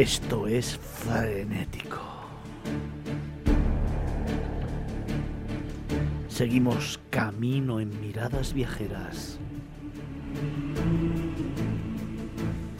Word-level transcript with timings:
Esto 0.00 0.46
es 0.46 0.78
frenético. 0.78 2.00
Seguimos 6.26 6.98
camino 7.10 7.80
en 7.80 8.00
miradas 8.00 8.54
viajeras. 8.54 9.38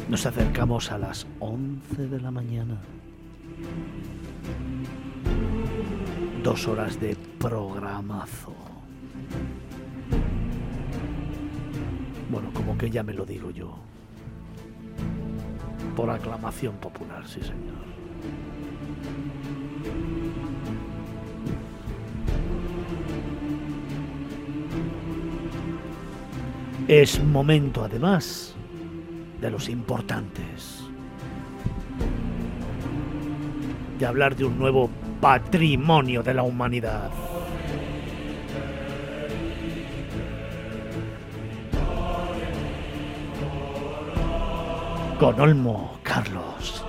Nos 0.08 0.24
acercamos 0.24 0.90
a 0.90 0.96
las 0.96 1.26
11 1.40 2.08
de 2.08 2.20
la 2.22 2.30
mañana. 2.30 2.80
Dos 6.42 6.66
horas 6.68 6.98
de 6.98 7.18
programazo. 7.38 8.54
Bueno, 12.30 12.50
como 12.54 12.78
que 12.78 12.88
ya 12.88 13.02
me 13.02 13.12
lo 13.12 13.26
digo 13.26 13.50
yo. 13.50 13.90
Por 16.00 16.08
aclamación 16.08 16.76
popular, 16.76 17.28
sí 17.28 17.42
señor. 17.42 17.84
Es 26.88 27.22
momento, 27.22 27.84
además, 27.84 28.54
de 29.42 29.50
los 29.50 29.68
importantes. 29.68 30.86
De 33.98 34.06
hablar 34.06 34.34
de 34.36 34.46
un 34.46 34.58
nuevo 34.58 34.88
patrimonio 35.20 36.22
de 36.22 36.32
la 36.32 36.44
humanidad. 36.44 37.10
Con 45.20 45.38
Olmo, 45.38 45.98
Carlos. 46.02 46.82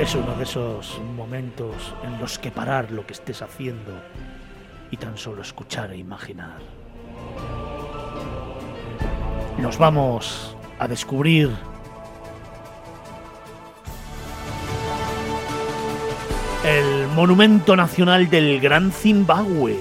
Es 0.00 0.16
uno 0.16 0.34
de 0.34 0.42
esos 0.42 1.00
momentos 1.14 1.94
en 2.02 2.18
los 2.18 2.40
que 2.40 2.50
parar 2.50 2.90
lo 2.90 3.06
que 3.06 3.12
estés 3.12 3.40
haciendo 3.40 4.02
y 4.90 4.96
tan 4.96 5.16
solo 5.16 5.42
escuchar 5.42 5.92
e 5.92 5.96
imaginar. 5.96 6.81
Nos 9.62 9.78
vamos 9.78 10.54
a 10.80 10.88
descubrir 10.88 11.48
el 16.64 17.06
Monumento 17.14 17.76
Nacional 17.76 18.28
del 18.28 18.60
Gran 18.60 18.90
Zimbabue. 18.90 19.78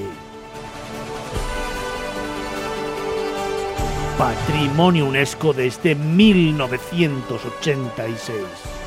Patrimonio 4.19 5.07
UNESCO 5.07 5.51
desde 5.51 5.95
1986. 5.95 8.80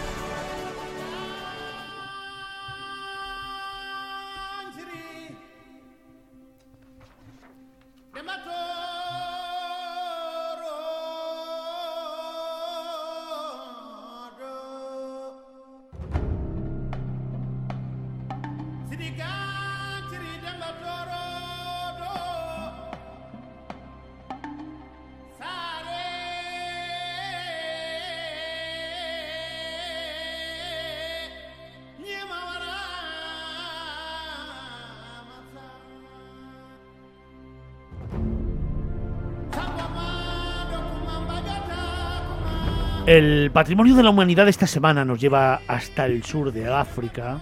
El 43.07 43.51
patrimonio 43.51 43.95
de 43.97 44.03
la 44.03 44.09
humanidad 44.09 44.49
esta 44.49 44.67
semana 44.67 45.05
nos 45.05 45.21
lleva 45.21 45.61
hasta 45.69 46.07
el 46.07 46.25
sur 46.25 46.51
de 46.53 46.73
África 46.73 47.39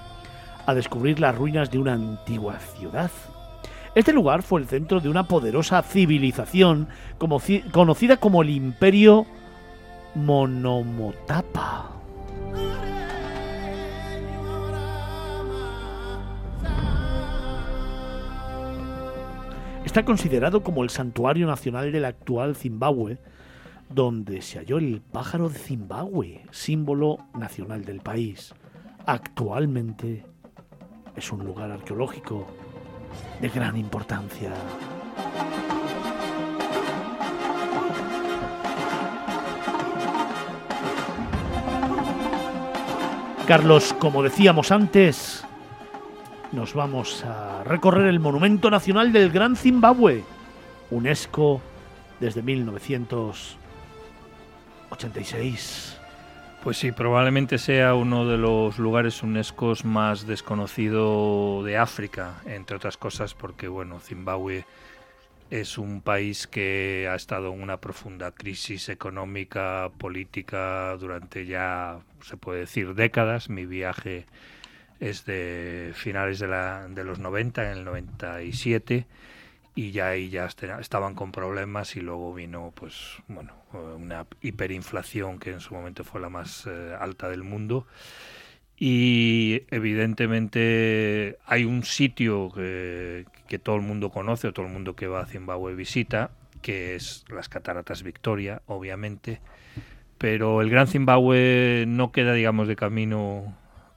a 0.67 0.75
descubrir 0.75 1.21
las 1.21 1.37
ruinas 1.37 1.71
de 1.71 1.79
una 1.79 1.93
antigua 1.93 2.59
ciudad. 2.59 3.13
Este 3.95 4.13
lugar 4.13 4.43
fue 4.43 4.61
el 4.61 4.67
centro 4.67 4.99
de 4.99 5.09
una 5.09 5.29
poderosa 5.29 5.81
civilización 5.83 6.89
conocida 7.19 8.17
como 8.17 8.43
el 8.43 8.51
Imperio 8.51 9.25
Monomotapa. 10.17 11.91
Está 19.85 20.05
considerado 20.05 20.65
como 20.65 20.83
el 20.83 20.91
santuario 20.91 21.47
nacional 21.47 21.93
del 21.93 22.05
actual 22.05 22.57
Zimbabue 22.57 23.19
donde 23.95 24.43
se 24.43 24.59
halló 24.59 24.79
el 24.79 25.01
pájaro 25.01 25.49
de 25.49 25.59
Zimbabue, 25.59 26.43
símbolo 26.51 27.19
nacional 27.35 27.85
del 27.85 28.01
país. 28.01 28.55
Actualmente 29.07 30.25
es 31.17 31.33
un 31.33 31.45
lugar 31.45 31.71
arqueológico 31.71 32.47
de 33.41 33.49
gran 33.49 33.77
importancia. 33.77 34.53
Carlos, 43.47 43.95
como 43.99 44.23
decíamos 44.23 44.71
antes, 44.71 45.45
nos 46.53 46.75
vamos 46.75 47.25
a 47.25 47.65
recorrer 47.65 48.07
el 48.07 48.21
Monumento 48.21 48.71
Nacional 48.71 49.13
del 49.13 49.31
Gran 49.31 49.57
Zimbabue, 49.57 50.25
UNESCO 50.91 51.61
desde 52.21 52.41
1900 52.41 53.59
86. 54.93 55.99
Pues 56.63 56.77
sí, 56.77 56.93
probablemente 56.93 57.59
sea 57.59 57.95
uno 57.95 58.27
de 58.27 58.37
los 58.37 58.79
lugares 58.79 59.23
UNESCO 59.23 59.75
más 59.85 60.27
desconocido 60.27 61.65
de 61.65 61.77
África, 61.77 62.41
entre 62.47 62.77
otras 62.77 62.97
cosas 62.97 63.35
porque, 63.35 63.67
bueno, 63.67 63.99
Zimbabue 63.99 64.65
es 65.51 65.77
un 65.77 66.03
país 66.03 66.47
que 66.47 67.09
ha 67.11 67.17
estado 67.17 67.53
en 67.53 67.61
una 67.61 67.79
profunda 67.79 68.31
crisis 68.31 68.89
económica, 68.89 69.91
política 69.99 70.97
durante 70.99 71.47
ya, 71.47 71.99
se 72.23 72.37
puede 72.37 72.61
decir, 72.61 72.95
décadas. 72.95 73.49
Mi 73.51 73.67
viaje 73.67 74.27
es 75.01 75.27
de 75.27 75.93
finales 75.95 76.39
de, 76.39 76.47
la, 76.47 76.87
de 76.89 77.03
los 77.03 77.19
90, 77.19 77.73
en 77.73 77.79
el 77.79 77.85
97 77.85 79.07
y 79.75 79.91
ya 79.91 80.09
ahí 80.09 80.29
ya 80.29 80.47
estaban 80.47 81.15
con 81.15 81.33
problemas 81.33 81.97
y 81.97 82.01
luego 82.01 82.35
vino 82.35 82.73
pues 82.75 83.17
bueno 83.29 83.55
una 83.73 84.27
hiperinflación 84.43 85.39
que 85.39 85.51
en 85.51 85.61
su 85.61 85.75
momento 85.75 86.05
fue 86.05 86.21
la 86.21 86.29
más 86.29 86.67
eh, 86.67 86.95
alta 86.99 87.29
del 87.29 87.43
mundo. 87.43 87.87
Y 88.77 89.63
evidentemente 89.71 91.39
hay 91.47 91.65
un 91.65 91.85
sitio 91.85 92.51
que, 92.53 93.27
que, 93.47 93.59
todo 93.59 93.77
el 93.77 93.83
mundo 93.83 94.11
conoce 94.11 94.49
o 94.49 94.53
todo 94.53 94.67
el 94.67 94.73
mundo 94.73 94.97
que 94.97 95.07
va 95.07 95.21
a 95.21 95.27
Zimbabue 95.27 95.75
visita 95.75 96.33
que 96.63 96.95
es 96.95 97.25
las 97.29 97.49
cataratas 97.49 98.03
Victoria 98.03 98.63
obviamente. 98.67 99.41
Pero 100.19 100.63
el 100.63 100.71
Gran 100.71 100.87
Zimbabue 100.87 101.85
no 101.87 102.13
queda 102.13 102.33
digamos 102.35 102.69
de 102.69 102.77
camino 102.77 103.57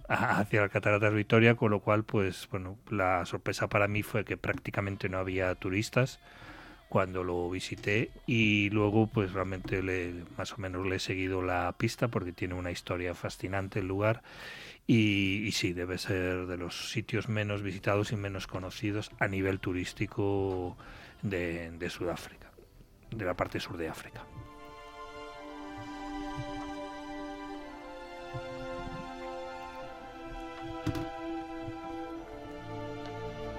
hacia 0.10 0.62
la 0.62 0.70
Cataratas 0.70 1.14
Victoria, 1.14 1.56
con 1.56 1.72
lo 1.72 1.80
cual, 1.80 2.04
pues 2.04 2.48
bueno, 2.52 2.78
la 2.90 3.26
sorpresa 3.26 3.68
para 3.68 3.88
mí 3.88 4.04
fue 4.04 4.26
que 4.26 4.38
prácticamente 4.38 5.10
no 5.10 5.18
había 5.18 5.54
turistas 5.56 6.20
cuando 6.90 7.24
lo 7.24 7.50
visité 7.50 8.12
y 8.28 8.70
luego 8.70 9.08
pues 9.08 9.34
realmente 9.34 9.82
le, 9.82 10.24
más 10.38 10.54
o 10.54 10.58
menos 10.58 10.86
le 10.86 10.98
he 10.98 11.00
seguido 11.00 11.42
la 11.42 11.74
pista 11.78 12.08
porque 12.08 12.32
tiene 12.32 12.54
una 12.54 12.72
historia 12.72 13.14
fascinante 13.16 13.80
el 13.80 13.88
lugar 13.88 14.22
y, 14.88 15.50
sí, 15.52 15.74
debe 15.74 15.98
ser 15.98 16.46
de 16.46 16.58
los 16.58 16.92
sitios 16.92 17.28
menos 17.28 17.64
visitados 17.64 18.12
y 18.12 18.16
menos 18.16 18.46
conocidos 18.46 19.10
a 19.20 19.28
nivel 19.28 19.60
turístico 19.60 20.78
de 21.24 21.90
Sudáfrica, 21.90 22.52
de 23.10 23.26
la 23.26 23.34
parte 23.34 23.60
sur 23.60 23.78
de 23.78 23.90
África. 23.90 24.24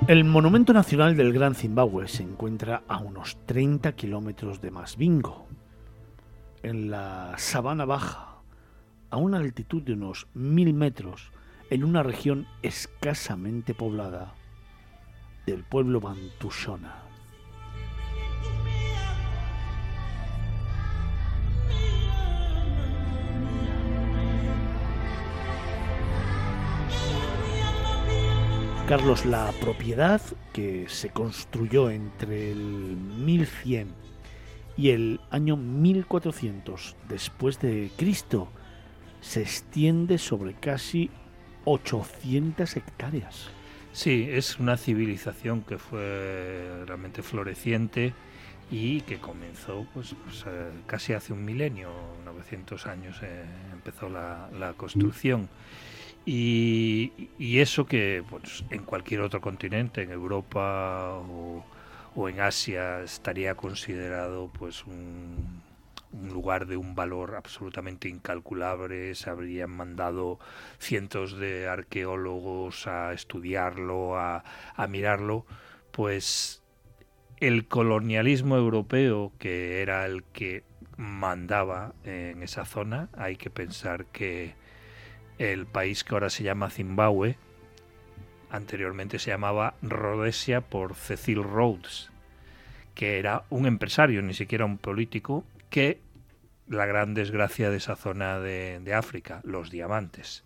El 0.09 0.23
Monumento 0.23 0.73
Nacional 0.73 1.17
del 1.17 1.33
Gran 1.33 1.57
Zimbabue 1.57 2.07
se 2.07 2.23
encuentra 2.23 2.85
a 2.87 2.99
unos 2.99 3.37
30 3.45 3.91
kilómetros 3.97 4.61
de 4.61 4.71
Masvingo, 4.71 5.49
en 6.63 6.93
la 6.93 7.35
sabana 7.39 7.85
baja, 7.87 8.37
a 9.11 9.17
una 9.17 9.39
altitud 9.39 9.83
de 9.83 9.95
unos 9.95 10.29
mil 10.33 10.75
metros, 10.75 11.33
en 11.71 11.83
una 11.83 12.05
región 12.05 12.47
escasamente 12.63 13.75
poblada 13.75 14.35
del 15.45 15.65
pueblo 15.65 16.01
Bantushona. 16.01 17.06
Carlos, 28.89 29.27
la 29.27 29.51
propiedad 29.61 30.23
que 30.53 30.89
se 30.89 31.11
construyó 31.11 31.91
entre 31.91 32.53
el 32.53 32.59
1100 32.59 33.89
y 34.77 34.91
el 34.91 35.21
año 35.31 35.57
1400 35.57 36.95
después 37.09 37.59
de 37.59 37.91
Cristo 37.97 38.49
se 39.21 39.43
extiende 39.43 40.19
sobre 40.19 40.55
casi 40.55 41.11
800 41.65 42.77
hectáreas. 42.77 43.49
Sí, 43.93 44.29
es 44.31 44.61
una 44.61 44.77
civilización 44.77 45.63
que 45.63 45.79
fue 45.79 46.85
realmente 46.87 47.23
floreciente 47.23 48.15
y 48.71 49.01
que 49.01 49.19
comenzó 49.19 49.85
pues, 49.95 50.15
pues 50.23 50.45
eh, 50.47 50.71
casi 50.87 51.13
hace 51.13 51.33
un 51.33 51.45
milenio, 51.45 51.91
900 52.25 52.87
años 52.87 53.19
eh, 53.23 53.45
empezó 53.73 54.09
la, 54.09 54.49
la 54.57 54.75
construcción. 54.75 55.49
Y, 56.27 57.31
eso 57.39 57.87
que 57.87 58.25
pues, 58.29 58.65
en 58.71 58.83
cualquier 58.83 59.21
otro 59.21 59.41
continente, 59.41 60.03
en 60.03 60.11
Europa 60.11 61.15
o, 61.15 62.29
en 62.29 62.41
Asia, 62.41 63.03
estaría 63.03 63.55
considerado 63.55 64.51
pues 64.59 64.85
un, 64.87 65.63
lugar 66.13 66.67
de 66.67 66.77
un 66.77 66.97
valor 66.97 67.37
absolutamente 67.37 68.09
incalculable. 68.09 69.15
Se 69.15 69.31
habrían 69.31 69.71
mandado 69.71 70.41
cientos 70.79 71.39
de 71.39 71.69
arqueólogos 71.69 72.89
a 72.89 73.13
estudiarlo, 73.13 74.19
a 74.19 74.43
mirarlo. 74.89 75.47
Pues 75.93 76.63
el 77.39 77.69
colonialismo 77.69 78.57
europeo, 78.57 79.33
que 79.39 79.81
era 79.83 80.07
el 80.07 80.25
que 80.25 80.65
mandaba 80.97 81.95
en 82.05 82.43
esa 82.43 82.65
zona, 82.65 83.11
hay 83.17 83.37
que 83.37 83.51
pensar 83.51 84.07
que 84.07 84.55
el 85.39 85.67
país 85.67 86.05
que 86.05 86.15
ahora 86.15 86.31
se 86.31 86.43
llama 86.43 86.71
Zimbabue, 86.71 87.37
anteriormente 88.51 89.19
se 89.19 89.31
llamaba 89.31 89.75
Rhodesia 89.83 90.61
por 90.61 90.95
Cecil 90.95 91.43
Rhodes, 91.43 92.11
que 92.95 93.19
era 93.19 93.45
un 93.51 93.67
empresario, 93.67 94.23
ni 94.23 94.35
siquiera 94.35 94.65
un 94.65 94.79
político, 94.79 95.45
que 95.71 96.01
la 96.69 96.87
gran 96.87 97.15
desgracia 97.15 97.71
de 97.71 97.77
esa 97.77 97.97
zona 97.97 98.41
de, 98.41 98.95
África, 98.95 99.41
los 99.45 99.71
diamantes. 99.71 100.45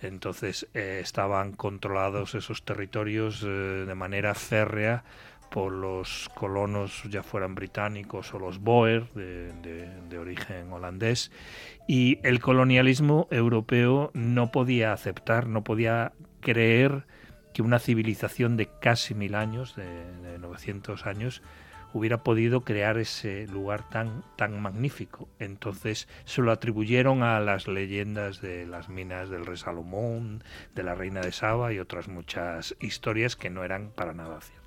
Entonces 0.00 0.66
eh, 0.74 1.00
estaban 1.02 1.52
controlados 1.52 2.34
esos 2.34 2.64
territorios 2.64 3.42
eh, 3.42 3.46
de 3.46 3.94
manera 3.94 4.34
férrea 4.34 5.04
por 5.54 5.72
los 5.72 6.28
colonos, 6.34 7.04
ya 7.08 7.22
fueran 7.22 7.54
británicos 7.54 8.34
o 8.34 8.40
los 8.40 8.58
Boer, 8.58 9.08
de, 9.14 10.18
origen 10.18 10.72
holandés, 10.72 11.30
y 11.86 12.18
el 12.24 12.40
colonialismo 12.40 13.28
europeo 13.30 14.10
no 14.14 14.50
podía 14.50 14.92
aceptar, 14.92 15.46
no 15.46 15.62
podía 15.62 16.10
creer 16.40 17.06
que 17.52 17.62
una 17.62 17.78
civilización 17.78 18.56
de 18.56 18.66
casi 18.66 19.14
mil 19.14 19.36
años, 19.36 19.76
de, 19.76 19.86
de 20.22 20.40
900 20.40 21.06
años, 21.06 21.40
hubiera 21.92 22.24
podido 22.24 22.62
crear 22.62 22.98
ese 22.98 23.46
lugar 23.46 23.88
tan, 23.88 24.24
tan 24.34 24.60
magnífico. 24.60 25.28
Entonces 25.38 26.08
se 26.24 26.42
lo 26.42 26.50
atribuyeron 26.50 27.22
a 27.22 27.38
las 27.38 27.68
leyendas 27.68 28.40
de 28.40 28.66
las 28.66 28.88
minas 28.88 29.30
del 29.30 29.46
rey 29.46 29.56
Salomón, 29.56 30.42
de 30.74 30.82
la 30.82 30.96
reina 30.96 31.20
de 31.20 31.30
Saba 31.30 31.72
y 31.72 31.78
otras 31.78 32.08
muchas 32.08 32.74
historias 32.80 33.36
que 33.36 33.50
no 33.50 33.62
eran 33.62 33.90
para 33.90 34.14
nada 34.14 34.40
ciertas. 34.40 34.63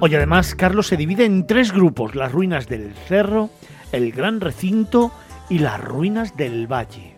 Hoy 0.00 0.14
además 0.14 0.54
Carlos 0.54 0.88
se 0.88 0.98
divide 0.98 1.24
en 1.24 1.46
tres 1.46 1.72
grupos, 1.72 2.14
las 2.14 2.30
ruinas 2.30 2.68
del 2.68 2.92
cerro, 2.94 3.48
el 3.90 4.12
gran 4.12 4.42
recinto 4.42 5.10
y 5.48 5.60
las 5.60 5.80
ruinas 5.80 6.36
del 6.36 6.66
valle. 6.70 7.14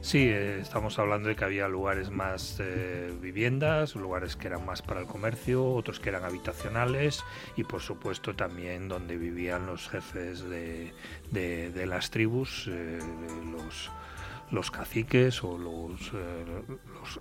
Sí, 0.00 0.28
eh, 0.28 0.60
estamos 0.60 0.98
hablando 1.00 1.28
de 1.28 1.36
que 1.36 1.44
había 1.44 1.68
lugares 1.68 2.10
más 2.10 2.58
eh, 2.60 3.12
viviendas, 3.20 3.96
lugares 3.96 4.36
que 4.36 4.46
eran 4.46 4.64
más 4.64 4.80
para 4.80 5.00
el 5.00 5.06
comercio, 5.06 5.74
otros 5.74 6.00
que 6.00 6.08
eran 6.08 6.24
habitacionales 6.24 7.22
y 7.56 7.64
por 7.64 7.82
supuesto 7.82 8.34
también 8.34 8.88
donde 8.88 9.18
vivían 9.18 9.66
los 9.66 9.88
jefes 9.88 10.44
de, 10.48 10.92
las 11.84 12.10
tribus, 12.10 12.68
eh, 12.70 12.98
los, 13.52 13.90
los 14.50 14.70
caciques 14.70 15.44
o 15.44 15.56
los, 15.58 16.12
eh, 16.14 16.44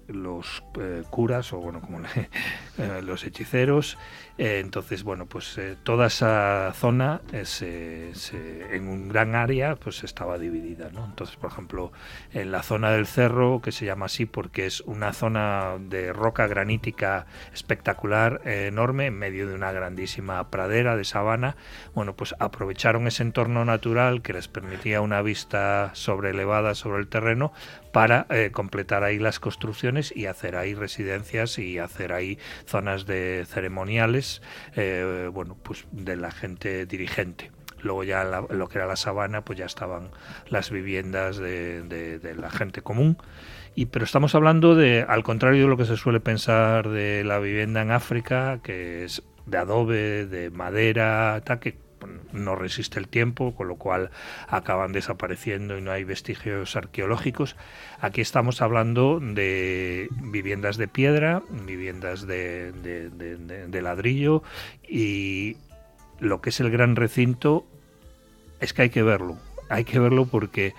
los, 0.07 0.63
eh, 0.79 1.03
curas 1.09 1.53
o 1.53 1.57
bueno 1.57 1.81
como 1.81 1.99
eh, 2.77 3.01
los 3.03 3.23
hechiceros 3.23 3.97
entonces 4.37 5.03
bueno 5.03 5.25
pues 5.25 5.59
toda 5.83 6.07
esa 6.07 6.71
zona 6.73 7.21
en 7.33 8.87
un 8.87 9.09
gran 9.09 9.35
área 9.35 9.75
pues 9.75 10.03
estaba 10.05 10.37
dividida 10.37 10.89
¿no? 10.91 11.05
entonces 11.05 11.35
por 11.35 11.51
ejemplo 11.51 11.91
en 12.33 12.51
la 12.51 12.63
zona 12.63 12.91
del 12.91 13.05
cerro 13.05 13.61
que 13.61 13.73
se 13.73 13.85
llama 13.85 14.05
así 14.05 14.25
porque 14.25 14.65
es 14.65 14.79
una 14.81 15.11
zona 15.11 15.73
de 15.79 16.13
roca 16.13 16.47
granítica 16.47 17.25
espectacular 17.53 18.41
enorme 18.45 19.07
en 19.07 19.19
medio 19.19 19.45
de 19.45 19.55
una 19.55 19.73
grandísima 19.73 20.49
pradera 20.49 20.95
de 20.95 21.03
sabana 21.03 21.57
bueno 21.93 22.15
pues 22.15 22.33
aprovecharon 22.39 23.07
ese 23.07 23.23
entorno 23.23 23.65
natural 23.65 24.21
que 24.21 24.31
les 24.31 24.47
permitía 24.47 25.01
una 25.01 25.21
vista 25.21 25.91
sobre 25.95 26.29
elevada 26.29 26.75
sobre 26.75 26.99
el 26.99 27.07
terreno 27.09 27.18
terreno 27.19 27.51
para 27.91 28.25
eh, 28.29 28.51
completar 28.51 29.03
ahí 29.03 29.19
las 29.19 29.39
construcciones 29.39 30.15
y 30.15 30.25
hacer 30.25 30.55
ahí 30.55 30.73
residencias 30.73 31.59
y 31.59 31.79
hacer 31.79 32.13
ahí 32.13 32.37
zonas 32.65 33.05
de 33.05 33.45
ceremoniales, 33.47 34.41
eh, 34.75 35.29
bueno, 35.31 35.57
pues 35.61 35.85
de 35.91 36.15
la 36.15 36.31
gente 36.31 36.85
dirigente. 36.85 37.51
Luego 37.81 38.03
ya 38.03 38.23
lo 38.23 38.67
que 38.67 38.77
era 38.77 38.87
la 38.87 38.97
sabana, 38.97 39.45
pues 39.45 39.57
ya 39.57 39.65
estaban 39.65 40.09
las 40.49 40.69
viviendas 40.69 41.37
de, 41.37 42.35
la 42.37 42.49
gente 42.49 42.81
común. 42.81 43.17
Y, 43.73 43.85
pero 43.85 44.03
estamos 44.03 44.35
hablando 44.35 44.75
de, 44.75 45.05
al 45.07 45.23
contrario 45.23 45.63
de 45.63 45.69
lo 45.69 45.77
que 45.77 45.85
se 45.85 45.95
suele 45.95 46.19
pensar 46.19 46.89
de 46.89 47.23
la 47.23 47.39
vivienda 47.39 47.81
en 47.81 47.91
África, 47.91 48.59
que 48.63 49.05
es 49.05 49.23
de 49.45 49.57
adobe, 49.57 50.25
de 50.25 50.49
madera, 50.49 51.41
tal, 51.45 51.59
que 51.59 51.77
no 52.31 52.55
resiste 52.55 52.99
el 52.99 53.07
tiempo, 53.07 53.55
con 53.55 53.67
lo 53.67 53.75
cual 53.75 54.11
acaban 54.47 54.91
desapareciendo 54.91 55.77
y 55.77 55.81
no 55.81 55.91
hay 55.91 56.03
vestigios 56.03 56.75
arqueológicos. 56.75 57.55
Aquí 57.99 58.21
estamos 58.21 58.61
hablando 58.61 59.19
de 59.19 60.09
viviendas 60.11 60.77
de 60.77 60.87
piedra, 60.87 61.41
viviendas 61.65 62.27
de, 62.27 62.71
de, 62.71 63.81
ladrillo 63.81 64.43
y 64.87 65.57
lo 66.19 66.41
que 66.41 66.49
es 66.49 66.59
el 66.59 66.69
gran 66.69 66.95
recinto 66.95 67.65
es 68.59 68.73
que 68.73 68.83
hay 68.83 68.89
que 68.89 69.03
verlo, 69.03 69.37
hay 69.69 69.85
que 69.85 69.99
verlo 69.99 70.25
porque 70.25 70.73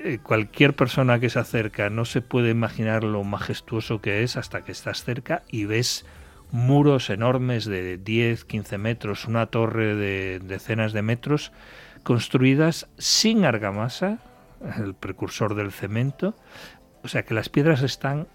eh, 0.00 0.18
cualquier 0.20 0.74
persona 0.74 1.20
que 1.20 1.30
se 1.30 1.38
acerca 1.38 1.88
no 1.90 2.04
se 2.04 2.22
puede 2.22 2.50
imaginar 2.50 3.04
lo 3.04 3.22
majestuoso 3.22 4.00
que 4.00 4.24
es 4.24 4.36
hasta 4.36 4.64
que 4.64 4.72
estás 4.72 5.04
cerca 5.04 5.42
y 5.48 5.64
ves 5.64 6.04
muros 6.52 7.10
enormes 7.10 7.64
de 7.64 7.98
10, 7.98 8.44
15 8.44 8.78
metros, 8.78 9.26
una 9.26 9.46
torre 9.46 9.96
de 9.96 10.38
decenas 10.38 10.92
de 10.92 11.02
metros, 11.02 11.50
construidas 12.04 12.88
sin 12.98 13.44
argamasa, 13.44 14.18
el 14.76 14.94
precursor 14.94 15.54
del 15.54 15.72
cemento, 15.72 16.36
o 17.02 17.08
sea 17.08 17.24
que 17.24 17.34
las 17.34 17.48
piedras 17.48 17.82
están 17.82 18.28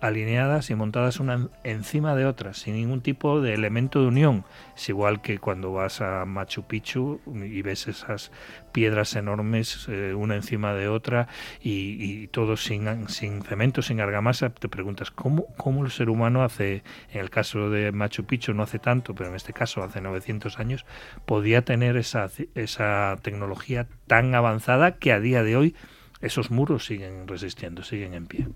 alineadas 0.00 0.70
y 0.70 0.74
montadas 0.74 1.20
una 1.20 1.48
encima 1.64 2.14
de 2.14 2.26
otras, 2.26 2.58
sin 2.58 2.74
ningún 2.74 3.00
tipo 3.00 3.40
de 3.40 3.54
elemento 3.54 4.00
de 4.00 4.08
unión. 4.08 4.44
Es 4.76 4.88
igual 4.88 5.20
que 5.20 5.38
cuando 5.38 5.72
vas 5.72 6.00
a 6.00 6.24
Machu 6.24 6.62
Picchu 6.64 7.20
y 7.26 7.62
ves 7.62 7.88
esas 7.88 8.30
piedras 8.72 9.16
enormes 9.16 9.86
eh, 9.88 10.14
una 10.14 10.36
encima 10.36 10.74
de 10.74 10.88
otra 10.88 11.28
y, 11.60 12.28
todo 12.28 12.56
sin, 12.56 13.08
sin 13.08 13.42
cemento, 13.42 13.82
sin 13.82 14.00
argamasa, 14.00 14.50
te 14.50 14.68
preguntas 14.68 15.10
¿cómo, 15.10 15.46
cómo 15.56 15.84
el 15.84 15.90
ser 15.90 16.08
humano 16.08 16.42
hace, 16.42 16.82
en 17.12 17.20
el 17.20 17.30
caso 17.30 17.70
de 17.70 17.92
Machu 17.92 18.24
Picchu 18.24 18.54
no 18.54 18.62
hace 18.62 18.78
tanto, 18.78 19.14
pero 19.14 19.30
en 19.30 19.36
este 19.36 19.52
caso 19.52 19.82
hace 19.82 20.00
900 20.00 20.58
años, 20.58 20.86
podía 21.26 21.62
tener 21.62 21.96
esa, 21.96 22.28
esa 22.54 23.16
tecnología 23.22 23.86
tan 24.06 24.34
avanzada 24.34 24.96
que 24.96 25.12
a 25.12 25.20
día 25.20 25.42
de 25.42 25.56
hoy 25.56 25.74
esos 26.20 26.50
muros 26.50 26.84
siguen 26.84 27.26
resistiendo, 27.26 27.82
siguen 27.82 28.14
en 28.14 28.26
pie. 28.26 28.48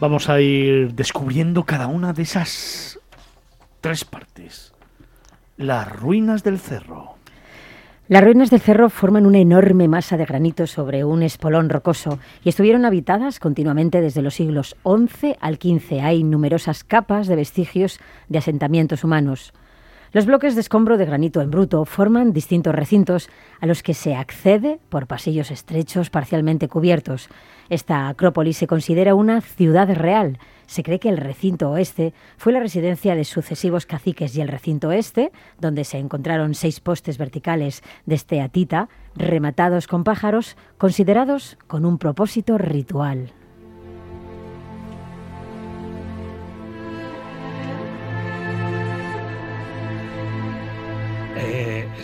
Vamos 0.00 0.28
a 0.28 0.40
ir 0.40 0.94
descubriendo 0.94 1.64
cada 1.64 1.86
una 1.86 2.12
de 2.12 2.22
esas 2.22 3.00
tres 3.80 4.04
partes. 4.04 4.74
Las 5.56 5.90
ruinas 5.90 6.42
del 6.42 6.58
cerro. 6.58 7.14
Las 8.06 8.22
ruinas 8.22 8.50
del 8.50 8.60
cerro 8.60 8.90
forman 8.90 9.24
una 9.24 9.38
enorme 9.38 9.88
masa 9.88 10.18
de 10.18 10.26
granito 10.26 10.66
sobre 10.66 11.04
un 11.04 11.22
espolón 11.22 11.70
rocoso 11.70 12.18
y 12.44 12.50
estuvieron 12.50 12.84
habitadas 12.84 13.40
continuamente 13.40 14.02
desde 14.02 14.20
los 14.20 14.34
siglos 14.34 14.76
XI 14.82 15.36
al 15.40 15.54
XV. 15.54 16.00
Hay 16.02 16.22
numerosas 16.22 16.84
capas 16.84 17.26
de 17.26 17.36
vestigios 17.36 17.98
de 18.28 18.38
asentamientos 18.38 19.04
humanos. 19.04 19.54
Los 20.14 20.26
bloques 20.26 20.54
de 20.54 20.60
escombro 20.60 20.96
de 20.96 21.06
granito 21.06 21.40
en 21.40 21.50
bruto 21.50 21.84
forman 21.84 22.32
distintos 22.32 22.72
recintos 22.72 23.28
a 23.60 23.66
los 23.66 23.82
que 23.82 23.94
se 23.94 24.14
accede 24.14 24.78
por 24.88 25.08
pasillos 25.08 25.50
estrechos 25.50 26.08
parcialmente 26.08 26.68
cubiertos. 26.68 27.28
Esta 27.68 28.06
acrópolis 28.06 28.56
se 28.56 28.68
considera 28.68 29.16
una 29.16 29.40
ciudad 29.40 29.92
real. 29.92 30.38
Se 30.66 30.84
cree 30.84 31.00
que 31.00 31.08
el 31.08 31.16
recinto 31.16 31.68
oeste 31.72 32.14
fue 32.36 32.52
la 32.52 32.60
residencia 32.60 33.16
de 33.16 33.24
sucesivos 33.24 33.86
caciques 33.86 34.36
y 34.36 34.40
el 34.40 34.46
recinto 34.46 34.92
este, 34.92 35.32
donde 35.60 35.82
se 35.82 35.98
encontraron 35.98 36.54
seis 36.54 36.78
postes 36.78 37.18
verticales 37.18 37.82
de 38.06 38.14
esteatita 38.14 38.88
rematados 39.16 39.88
con 39.88 40.04
pájaros, 40.04 40.56
considerados 40.78 41.58
con 41.66 41.84
un 41.84 41.98
propósito 41.98 42.56
ritual. 42.56 43.32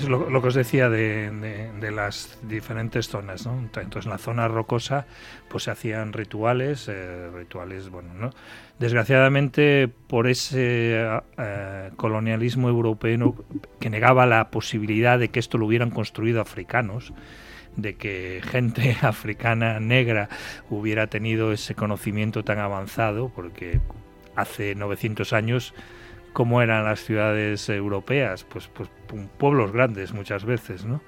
Es 0.04 0.08
lo, 0.08 0.42
que 0.42 0.48
os 0.48 0.54
decía 0.54 0.88
de, 0.88 1.90
las 1.92 2.38
diferentes 2.42 3.08
zonas, 3.08 3.46
¿no? 3.46 3.58
Entonces, 3.58 4.06
en 4.06 4.10
la 4.10 4.18
zona 4.18 4.48
rocosa, 4.48 5.06
pues 5.48 5.64
se 5.64 5.70
hacían 5.70 6.12
rituales, 6.12 6.88
eh, 6.88 7.28
rituales, 7.34 7.90
bueno, 7.90 8.14
¿no? 8.14 8.30
Desgraciadamente, 8.78 9.88
por 10.06 10.26
ese 10.26 11.06
eh, 11.38 11.90
colonialismo 11.96 12.68
europeo 12.68 13.34
que 13.78 13.90
negaba 13.90 14.26
la 14.26 14.50
posibilidad 14.50 15.18
de 15.18 15.28
que 15.28 15.40
esto 15.40 15.58
lo 15.58 15.66
hubieran 15.66 15.90
construido 15.90 16.40
africanos, 16.40 17.12
de 17.76 17.96
que 17.96 18.40
gente 18.44 18.96
africana 19.02 19.80
negra 19.80 20.28
hubiera 20.70 21.08
tenido 21.08 21.52
ese 21.52 21.74
conocimiento 21.74 22.42
tan 22.42 22.58
avanzado, 22.58 23.30
porque 23.34 23.80
hace 24.36 24.74
900 24.74 25.32
años 25.32 25.74
cómo 26.32 26.62
eran 26.62 26.84
las 26.84 27.00
ciudades 27.00 27.68
europeas, 27.68 28.44
pues, 28.44 28.68
pues 28.68 28.88
pueblos 29.38 29.72
grandes 29.72 30.12
muchas 30.12 30.44
veces, 30.44 30.84
¿no? 30.84 31.02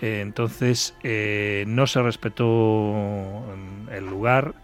Eh, 0.00 0.20
entonces 0.20 0.94
eh, 1.02 1.64
no 1.66 1.86
se 1.86 2.02
respetó 2.02 3.44
el 3.90 4.06
lugar, 4.06 4.54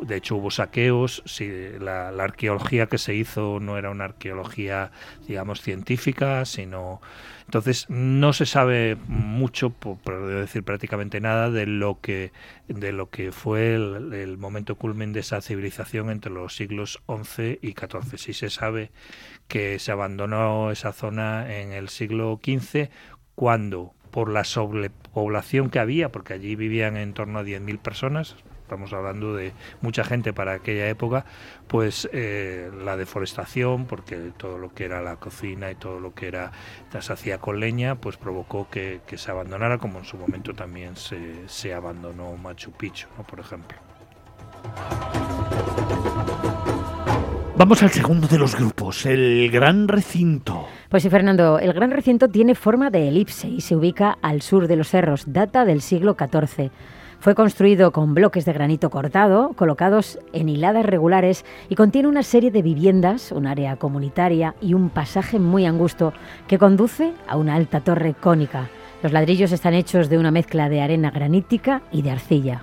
de 0.00 0.16
hecho 0.16 0.36
hubo 0.36 0.50
saqueos, 0.50 1.22
si 1.26 1.50
la, 1.78 2.10
la, 2.10 2.24
arqueología 2.24 2.86
que 2.86 2.98
se 2.98 3.14
hizo 3.14 3.60
no 3.60 3.76
era 3.76 3.90
una 3.90 4.04
arqueología, 4.04 4.90
digamos, 5.26 5.60
científica, 5.60 6.44
sino 6.44 7.00
entonces 7.48 7.86
no 7.88 8.34
se 8.34 8.44
sabe 8.44 8.98
mucho, 9.06 9.70
por, 9.70 10.26
decir 10.26 10.62
prácticamente 10.64 11.18
nada, 11.18 11.50
de 11.50 11.64
lo 11.64 11.98
que 11.98 12.30
de 12.68 12.92
lo 12.92 13.08
que 13.08 13.32
fue 13.32 13.74
el, 13.74 14.36
momento 14.36 14.74
culmen 14.74 15.14
de 15.14 15.20
esa 15.20 15.40
civilización 15.40 16.10
entre 16.10 16.30
los 16.30 16.54
siglos 16.54 17.02
XI 17.06 17.58
y 17.62 17.72
XIV. 17.72 18.18
Sí 18.18 18.34
se 18.34 18.50
sabe 18.50 18.90
que 19.48 19.78
se 19.78 19.90
abandonó 19.90 20.70
esa 20.70 20.92
zona 20.92 21.56
en 21.58 21.72
el 21.72 21.88
siglo 21.88 22.38
XV 22.44 22.90
cuando 23.34 23.94
por 24.10 24.30
la 24.30 24.44
sobrepoblación 24.44 25.70
que 25.70 25.78
había, 25.78 26.12
porque 26.12 26.34
allí 26.34 26.54
vivían 26.54 26.98
en 26.98 27.14
torno 27.14 27.38
a 27.38 27.44
10.000 27.44 27.78
personas, 27.78 28.36
estamos 28.68 28.92
hablando 28.92 29.34
de 29.34 29.54
mucha 29.80 30.04
gente 30.04 30.34
para 30.34 30.52
aquella 30.52 30.88
época, 30.90 31.24
pues 31.68 32.06
eh, 32.12 32.70
la 32.84 32.98
deforestación, 32.98 33.86
porque 33.86 34.16
todo 34.36 34.58
lo 34.58 34.74
que 34.74 34.84
era 34.84 35.00
la 35.00 35.16
cocina 35.16 35.70
y 35.70 35.74
todo 35.74 36.00
lo 36.00 36.12
que 36.12 36.28
era 36.28 36.52
se 37.00 37.12
hacía 37.12 37.38
con 37.38 37.60
leña, 37.60 37.94
pues 37.94 38.18
provocó 38.18 38.68
que, 38.70 39.00
se 39.16 39.30
abandonara, 39.30 39.78
como 39.78 40.00
en 40.00 40.04
su 40.04 40.18
momento 40.18 40.52
también 40.52 40.96
se, 40.96 41.48
se 41.48 41.72
abandonó 41.72 42.36
Machu 42.36 42.72
Picchu, 42.72 43.08
¿no? 43.16 43.24
por 43.24 43.40
ejemplo. 43.40 43.78
Vamos 47.56 47.82
al 47.82 47.90
segundo 47.90 48.28
de 48.28 48.38
los 48.38 48.54
grupos, 48.54 49.06
el 49.06 49.50
Gran 49.50 49.88
Recinto. 49.88 50.68
Pues 50.90 51.02
sí, 51.02 51.10
Fernando, 51.10 51.58
el 51.58 51.72
Gran 51.72 51.90
Recinto 51.90 52.28
tiene 52.28 52.54
forma 52.54 52.90
de 52.90 53.08
elipse 53.08 53.48
y 53.48 53.62
se 53.62 53.74
ubica 53.74 54.18
al 54.20 54.42
sur 54.42 54.68
de 54.68 54.76
los 54.76 54.88
cerros, 54.88 55.24
data 55.26 55.64
del 55.64 55.80
siglo 55.80 56.16
XIV. 56.18 56.70
Fue 57.20 57.34
construido 57.34 57.90
con 57.90 58.14
bloques 58.14 58.44
de 58.44 58.52
granito 58.52 58.90
cortado, 58.90 59.52
colocados 59.56 60.20
en 60.32 60.48
hiladas 60.48 60.86
regulares 60.86 61.44
y 61.68 61.74
contiene 61.74 62.08
una 62.08 62.22
serie 62.22 62.52
de 62.52 62.62
viviendas, 62.62 63.32
un 63.32 63.48
área 63.48 63.74
comunitaria 63.74 64.54
y 64.60 64.74
un 64.74 64.88
pasaje 64.88 65.40
muy 65.40 65.66
angusto 65.66 66.12
que 66.46 66.58
conduce 66.58 67.12
a 67.26 67.36
una 67.36 67.56
alta 67.56 67.80
torre 67.80 68.14
cónica. 68.14 68.68
Los 69.02 69.12
ladrillos 69.12 69.50
están 69.50 69.74
hechos 69.74 70.08
de 70.08 70.18
una 70.18 70.30
mezcla 70.30 70.68
de 70.68 70.80
arena 70.80 71.10
granítica 71.10 71.82
y 71.90 72.02
de 72.02 72.12
arcilla. 72.12 72.62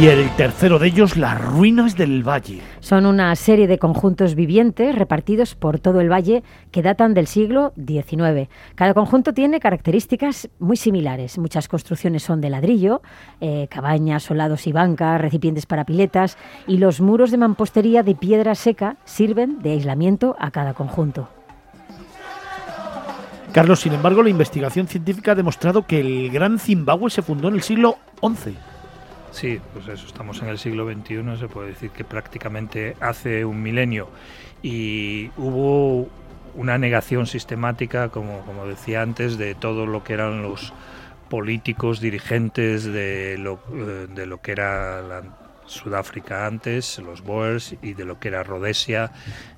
Y 0.00 0.06
el 0.06 0.30
tercero 0.36 0.78
de 0.78 0.86
ellos, 0.86 1.16
las 1.16 1.40
ruinas 1.40 1.96
del 1.96 2.22
valle. 2.22 2.60
Son 2.78 3.04
una 3.04 3.34
serie 3.34 3.66
de 3.66 3.80
conjuntos 3.80 4.36
vivientes 4.36 4.94
repartidos 4.94 5.56
por 5.56 5.80
todo 5.80 6.00
el 6.00 6.08
valle 6.08 6.44
que 6.70 6.82
datan 6.82 7.14
del 7.14 7.26
siglo 7.26 7.72
XIX. 7.74 8.48
Cada 8.76 8.94
conjunto 8.94 9.34
tiene 9.34 9.58
características 9.58 10.50
muy 10.60 10.76
similares. 10.76 11.36
Muchas 11.36 11.66
construcciones 11.66 12.22
son 12.22 12.40
de 12.40 12.48
ladrillo, 12.48 13.02
eh, 13.40 13.66
cabañas, 13.68 14.22
solados 14.22 14.68
y 14.68 14.72
bancas, 14.72 15.20
recipientes 15.20 15.66
para 15.66 15.84
piletas 15.84 16.38
y 16.68 16.78
los 16.78 17.00
muros 17.00 17.32
de 17.32 17.38
mampostería 17.38 18.04
de 18.04 18.14
piedra 18.14 18.54
seca 18.54 18.98
sirven 19.04 19.58
de 19.62 19.72
aislamiento 19.72 20.36
a 20.38 20.52
cada 20.52 20.74
conjunto. 20.74 21.28
Carlos, 23.50 23.80
sin 23.80 23.94
embargo, 23.94 24.22
la 24.22 24.30
investigación 24.30 24.86
científica 24.86 25.32
ha 25.32 25.34
demostrado 25.34 25.88
que 25.88 25.98
el 25.98 26.30
Gran 26.30 26.60
Zimbabue 26.60 27.10
se 27.10 27.22
fundó 27.22 27.48
en 27.48 27.54
el 27.54 27.62
siglo 27.62 27.96
XI. 28.20 28.54
Sí, 29.30 29.60
pues 29.72 29.88
eso, 29.88 30.06
estamos 30.06 30.40
en 30.42 30.48
el 30.48 30.58
siglo 30.58 30.90
XXI, 30.90 31.36
se 31.38 31.48
puede 31.48 31.68
decir 31.68 31.90
que 31.90 32.04
prácticamente 32.04 32.96
hace 33.00 33.44
un 33.44 33.62
milenio 33.62 34.08
y 34.62 35.30
hubo 35.36 36.08
una 36.54 36.78
negación 36.78 37.26
sistemática, 37.26 38.08
como, 38.08 38.40
como 38.44 38.66
decía 38.66 39.02
antes, 39.02 39.38
de 39.38 39.54
todo 39.54 39.86
lo 39.86 40.02
que 40.02 40.14
eran 40.14 40.42
los 40.42 40.72
políticos 41.28 42.00
dirigentes 42.00 42.84
de 42.84 43.36
lo, 43.38 43.60
eh, 43.72 44.06
de 44.12 44.26
lo 44.26 44.40
que 44.40 44.52
era 44.52 45.22
Sudáfrica 45.66 46.46
antes, 46.46 46.98
los 46.98 47.22
Boers, 47.22 47.76
y 47.82 47.94
de 47.94 48.04
lo 48.04 48.18
que 48.18 48.28
era 48.28 48.42
Rhodesia, 48.42 49.12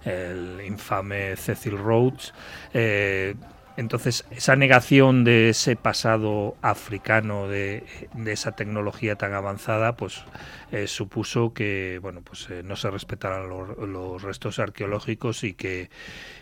el 0.04 0.60
infame 0.66 1.36
Cecil 1.36 1.78
Rhodes. 1.78 2.34
Eh, 2.74 3.34
entonces, 3.76 4.24
esa 4.30 4.56
negación 4.56 5.24
de 5.24 5.50
ese 5.50 5.76
pasado 5.76 6.56
africano, 6.60 7.48
de, 7.48 7.84
esa 8.26 8.52
tecnología 8.52 9.16
tan 9.16 9.32
avanzada, 9.32 9.96
pues 9.96 10.24
eh, 10.72 10.86
supuso 10.86 11.54
que 11.54 11.98
bueno, 12.02 12.20
pues 12.22 12.48
eh, 12.50 12.62
no 12.64 12.76
se 12.76 12.90
respetaran 12.90 13.48
los, 13.48 14.22
restos 14.22 14.58
arqueológicos 14.58 15.44
y 15.44 15.54
que 15.54 15.88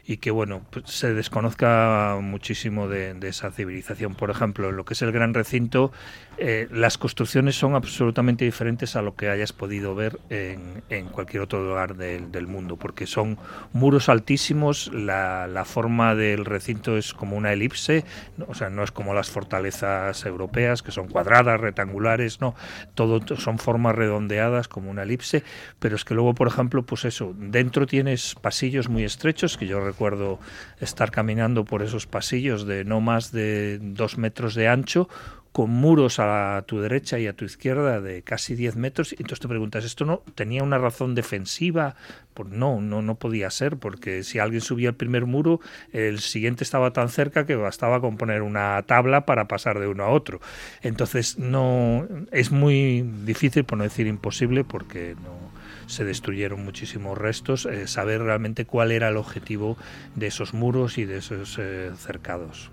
y 0.08 0.16
que 0.16 0.30
bueno, 0.30 0.62
pues, 0.70 0.86
se 0.86 1.12
desconozca 1.12 2.16
muchísimo 2.22 2.88
de, 2.88 3.14
esa 3.28 3.50
civilización. 3.50 4.14
Por 4.14 4.30
ejemplo, 4.30 4.70
en 4.70 4.76
lo 4.76 4.86
que 4.86 4.94
es 4.94 5.02
el 5.02 5.12
gran 5.12 5.34
recinto, 5.34 5.92
eh, 6.38 6.66
las 6.70 6.96
construcciones 6.96 7.56
son 7.56 7.74
absolutamente 7.74 8.46
diferentes 8.46 8.96
a 8.96 9.02
lo 9.02 9.16
que 9.16 9.28
hayas 9.28 9.52
podido 9.52 9.94
ver 9.94 10.18
en, 10.30 11.08
cualquier 11.10 11.42
otro 11.42 11.62
lugar 11.62 11.96
del, 11.96 12.46
mundo, 12.46 12.76
porque 12.76 13.06
son 13.06 13.36
muros 13.74 14.08
altísimos, 14.08 14.90
la, 14.94 15.46
la, 15.46 15.66
forma 15.66 16.14
del 16.14 16.46
recinto 16.46 16.96
es 16.96 17.12
como 17.12 17.36
una 17.36 17.52
elipse, 17.52 18.06
o 18.46 18.54
sea, 18.54 18.70
no 18.70 18.84
es 18.84 18.90
como 18.90 19.12
las 19.12 19.28
fortalezas 19.28 20.24
europeas, 20.24 20.82
que 20.82 20.90
son 20.90 21.08
cuadradas, 21.08 21.60
rectangulares, 21.60 22.40
no, 22.40 22.54
todo 22.94 23.20
son 23.36 23.58
formas 23.58 23.94
redondeadas 23.94 24.68
como 24.68 24.90
una 24.90 25.02
elipse, 25.02 25.42
pero 25.78 25.96
es 25.96 26.04
que 26.06 26.14
luego, 26.14 26.34
por 26.34 26.48
ejemplo, 26.48 26.86
pues 26.86 27.04
eso, 27.04 27.34
dentro 27.36 27.86
tienes 27.86 28.36
pasillos 28.36 28.88
muy 28.88 29.04
estrechos, 29.04 29.58
que 29.58 29.66
yo 29.66 29.80
recuerdo 29.80 29.97
recuerdo 29.98 30.38
estar 30.80 31.10
caminando 31.10 31.64
por 31.64 31.82
esos 31.82 32.06
pasillos 32.06 32.68
de 32.68 32.84
no 32.84 33.00
más 33.00 33.32
de 33.32 33.80
dos 33.82 34.16
metros 34.16 34.54
de 34.54 34.68
ancho, 34.68 35.08
con 35.50 35.70
muros 35.70 36.20
a 36.20 36.62
tu 36.68 36.78
derecha 36.78 37.18
y 37.18 37.26
a 37.26 37.32
tu 37.32 37.44
izquierda 37.44 38.00
de 38.00 38.22
casi 38.22 38.54
10 38.54 38.76
metros, 38.76 39.12
y 39.12 39.16
entonces 39.16 39.40
te 39.40 39.48
preguntas, 39.48 39.84
¿esto 39.84 40.04
no 40.04 40.22
tenía 40.36 40.62
una 40.62 40.78
razón 40.78 41.16
defensiva? 41.16 41.96
Pues 42.32 42.48
no, 42.50 42.80
no, 42.80 43.02
no 43.02 43.16
podía 43.16 43.50
ser, 43.50 43.76
porque 43.76 44.22
si 44.22 44.38
alguien 44.38 44.60
subía 44.60 44.90
el 44.90 44.94
primer 44.94 45.26
muro, 45.26 45.60
el 45.92 46.20
siguiente 46.20 46.62
estaba 46.62 46.92
tan 46.92 47.08
cerca 47.08 47.44
que 47.44 47.56
bastaba 47.56 48.00
con 48.00 48.16
poner 48.18 48.42
una 48.42 48.80
tabla 48.86 49.26
para 49.26 49.48
pasar 49.48 49.80
de 49.80 49.88
uno 49.88 50.04
a 50.04 50.10
otro. 50.10 50.40
Entonces 50.80 51.40
no 51.40 52.06
es 52.30 52.52
muy 52.52 53.02
difícil, 53.24 53.64
por 53.64 53.78
no 53.78 53.84
decir 53.84 54.06
imposible, 54.06 54.62
porque 54.62 55.16
no 55.24 55.47
se 55.88 56.04
destruyeron 56.04 56.64
muchísimos 56.64 57.16
restos, 57.16 57.66
eh, 57.66 57.86
saber 57.88 58.22
realmente 58.22 58.66
cuál 58.66 58.92
era 58.92 59.08
el 59.08 59.16
objetivo 59.16 59.76
de 60.14 60.28
esos 60.28 60.54
muros 60.54 60.98
y 60.98 61.06
de 61.06 61.16
esos 61.16 61.58
eh, 61.58 61.90
cercados. 61.96 62.70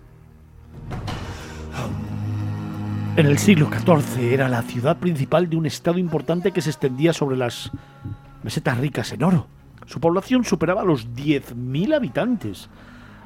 En 3.15 3.25
el 3.25 3.37
siglo 3.37 3.69
XIV 3.71 4.33
era 4.33 4.49
la 4.49 4.61
ciudad 4.61 4.97
principal 4.97 5.49
de 5.49 5.55
un 5.55 5.65
estado 5.65 5.97
importante 5.97 6.51
que 6.51 6.61
se 6.61 6.69
extendía 6.69 7.13
sobre 7.13 7.37
las 7.37 7.71
mesetas 8.43 8.77
ricas 8.77 9.13
en 9.13 9.23
oro. 9.23 9.47
Su 9.85 10.01
población 10.01 10.43
superaba 10.43 10.83
los 10.83 11.13
10.000 11.13 11.95
habitantes. 11.95 12.69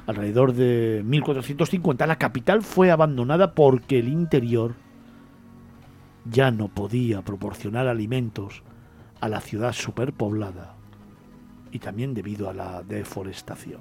Alrededor 0.06 0.52
de 0.52 1.02
1450 1.04 2.06
la 2.06 2.16
capital 2.16 2.62
fue 2.62 2.92
abandonada 2.92 3.54
porque 3.54 3.98
el 3.98 4.08
interior 4.08 4.74
ya 6.24 6.52
no 6.52 6.68
podía 6.68 7.22
proporcionar 7.22 7.88
alimentos 7.88 8.62
a 9.20 9.28
la 9.28 9.40
ciudad 9.40 9.72
superpoblada 9.72 10.74
y 11.72 11.78
también 11.78 12.14
debido 12.14 12.48
a 12.48 12.54
la 12.54 12.82
deforestación. 12.82 13.80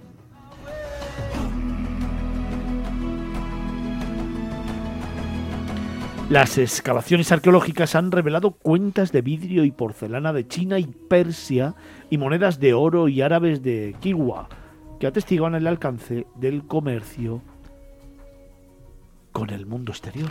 Las 6.30 6.60
excavaciones 6.60 7.32
arqueológicas 7.32 7.96
han 7.96 8.12
revelado 8.12 8.52
cuentas 8.52 9.12
de 9.12 9.24
vidrio 9.24 9.64
y 9.64 9.72
porcelana 9.72 10.32
de 10.32 10.48
China 10.48 10.78
y 10.78 10.86
Persia 10.86 11.74
y 12.12 12.20
monedas 12.20 12.60
de 12.60 12.76
oro 12.76 13.08
y 13.08 13.24
árabes 13.24 13.64
de 13.64 13.96
Kiwa, 14.00 14.48
que 15.00 15.08
atestiguan 15.08 15.56
el 15.56 15.66
alcance 15.66 16.28
del 16.36 16.68
comercio 16.68 17.42
con 19.32 19.50
el 19.50 19.66
mundo 19.66 19.92
exterior. 19.92 20.30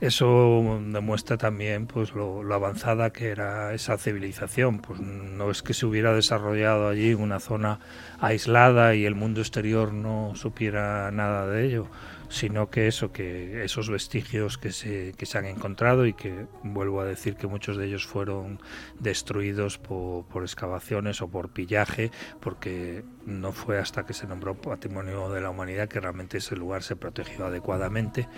Eso 0.00 0.80
demuestra 0.86 1.38
también 1.38 1.88
pues 1.88 2.14
lo, 2.14 2.42
avanzada 2.54 3.10
que 3.10 3.30
era 3.30 3.74
esa 3.74 3.98
civilización. 3.98 4.78
Pues 4.78 5.00
no 5.00 5.50
es 5.50 5.62
que 5.62 5.74
se 5.74 5.86
hubiera 5.86 6.14
desarrollado 6.14 6.88
allí 6.88 7.14
una 7.14 7.40
zona 7.40 7.80
aislada 8.20 8.94
y 8.94 9.04
el 9.06 9.16
mundo 9.16 9.40
exterior 9.40 9.92
no 9.92 10.32
supiera 10.34 11.10
nada 11.10 11.46
de 11.48 11.66
ello 11.66 11.88
sino 12.28 12.68
que 12.68 12.88
eso, 12.88 13.10
que 13.10 13.64
esos 13.64 13.88
vestigios 13.88 14.58
que 14.58 14.70
se, 14.72 15.14
que 15.16 15.26
se 15.26 15.38
han 15.38 15.46
encontrado 15.46 16.06
y 16.06 16.12
que 16.12 16.46
vuelvo 16.62 17.00
a 17.00 17.04
decir 17.04 17.36
que 17.36 17.46
muchos 17.46 17.76
de 17.76 17.86
ellos 17.86 18.06
fueron 18.06 18.60
destruidos 18.98 19.78
por, 19.78 20.26
por 20.26 20.42
excavaciones 20.42 21.22
o 21.22 21.28
por 21.28 21.50
pillaje, 21.50 22.10
porque 22.40 23.02
no 23.24 23.52
fue 23.52 23.78
hasta 23.78 24.04
que 24.04 24.12
se 24.12 24.26
nombró 24.26 24.54
Patrimonio 24.54 25.30
de 25.30 25.40
la 25.40 25.50
Humanidad 25.50 25.88
que 25.88 26.00
realmente 26.00 26.38
ese 26.38 26.54
lugar 26.54 26.82
se 26.82 26.96
protegió 26.96 27.46
adecuadamente 27.46 28.28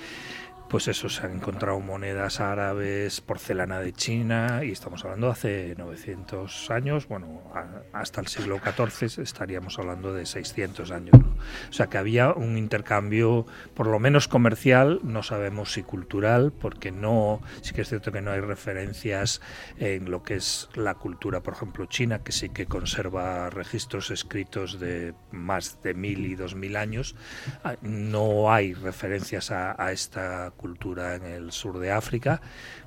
pues 0.70 0.86
eso, 0.86 1.08
se 1.08 1.26
han 1.26 1.32
encontrado 1.32 1.80
monedas 1.80 2.38
árabes, 2.38 3.20
porcelana 3.20 3.80
de 3.80 3.92
China, 3.92 4.60
y 4.62 4.70
estamos 4.70 5.04
hablando 5.04 5.28
hace 5.28 5.74
900 5.76 6.70
años, 6.70 7.08
bueno, 7.08 7.42
hasta 7.92 8.20
el 8.20 8.28
siglo 8.28 8.60
XIV 8.60 9.20
estaríamos 9.20 9.80
hablando 9.80 10.14
de 10.14 10.26
600 10.26 10.92
años. 10.92 11.16
O 11.68 11.72
sea 11.72 11.88
que 11.88 11.98
había 11.98 12.32
un 12.32 12.56
intercambio, 12.56 13.46
por 13.74 13.88
lo 13.88 13.98
menos 13.98 14.28
comercial, 14.28 15.00
no 15.02 15.24
sabemos 15.24 15.72
si 15.72 15.82
cultural, 15.82 16.52
porque 16.52 16.92
no, 16.92 17.40
sí 17.62 17.74
que 17.74 17.80
es 17.80 17.88
cierto 17.88 18.12
que 18.12 18.20
no 18.20 18.30
hay 18.30 18.40
referencias 18.40 19.40
en 19.76 20.08
lo 20.08 20.22
que 20.22 20.36
es 20.36 20.68
la 20.76 20.94
cultura, 20.94 21.40
por 21.40 21.54
ejemplo, 21.54 21.86
china, 21.86 22.20
que 22.20 22.30
sí 22.30 22.48
que 22.48 22.66
conserva 22.66 23.50
registros 23.50 24.12
escritos 24.12 24.78
de 24.78 25.14
más 25.32 25.82
de 25.82 25.94
mil 25.94 26.26
y 26.26 26.36
dos 26.36 26.54
mil 26.54 26.76
años. 26.76 27.16
Ah, 27.64 27.74
no 27.82 28.52
hay 28.52 28.72
referencias 28.72 29.50
a, 29.50 29.74
a 29.82 29.90
esta 29.90 30.52
cultura 30.52 30.59
en 30.62 31.24
el 31.24 31.52
sur 31.52 31.78
de 31.78 31.90
África, 31.90 32.40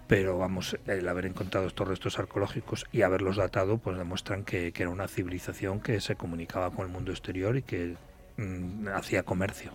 pero 0.07 0.37
vamos, 0.37 0.77
el 0.85 1.07
haber 1.07 1.25
encontrado 1.25 1.67
estos 1.67 1.87
restos 1.87 2.19
arqueológicos 2.19 2.85
y 2.91 3.01
haberlos 3.01 3.37
datado, 3.37 3.77
pues 3.77 3.97
demuestran 3.97 4.43
que, 4.43 4.73
era 4.75 4.89
una 4.89 5.07
civilización 5.07 5.79
que 5.79 5.99
se 6.01 6.15
comunicaba 6.15 6.71
con 6.71 6.85
el 6.85 6.91
mundo 6.91 7.11
exterior 7.11 7.57
y 7.57 7.63
que 7.63 7.95
mm, 8.37 8.87
hacía 8.89 9.23
comercio. 9.23 9.71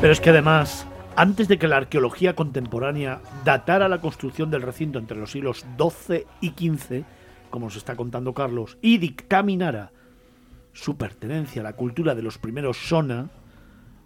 Pero 0.00 0.12
es 0.12 0.20
que 0.20 0.30
además, 0.30 0.86
antes 1.14 1.48
de 1.48 1.58
que 1.58 1.68
la 1.68 1.78
arqueología 1.78 2.34
contemporánea 2.34 3.20
datara 3.44 3.88
la 3.88 4.00
construcción 4.00 4.50
del 4.50 4.62
recinto 4.62 4.98
entre 4.98 5.16
los 5.16 5.30
siglos 5.30 5.64
XII 5.78 6.26
y 6.40 6.50
XV, 6.50 7.04
como 7.50 7.66
nos 7.66 7.76
está 7.76 7.96
contando 7.96 8.34
Carlos, 8.34 8.76
y 8.82 8.98
dictaminara 8.98 9.92
su 10.76 10.98
pertenencia 10.98 11.62
a 11.62 11.64
la 11.64 11.72
cultura 11.72 12.14
de 12.14 12.22
los 12.22 12.36
primeros 12.36 12.76
Shona, 12.76 13.30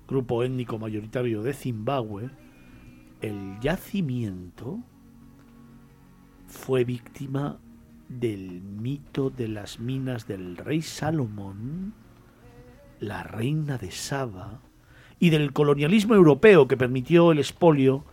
grupo 0.06 0.44
étnico 0.44 0.78
mayoritario 0.78 1.42
de 1.42 1.52
Zimbabue, 1.52 2.30
el 3.20 3.58
yacimiento 3.60 4.78
fue 6.46 6.84
víctima 6.84 7.58
del 8.08 8.62
mito 8.62 9.30
de 9.30 9.48
las 9.48 9.80
minas 9.80 10.28
del 10.28 10.56
rey 10.56 10.80
Salomón, 10.80 11.92
la 13.00 13.24
reina 13.24 13.76
de 13.76 13.90
Saba 13.90 14.60
y 15.18 15.30
del 15.30 15.52
colonialismo 15.52 16.14
europeo 16.14 16.68
que 16.68 16.76
permitió 16.76 17.32
el 17.32 17.38
expolio 17.38 18.04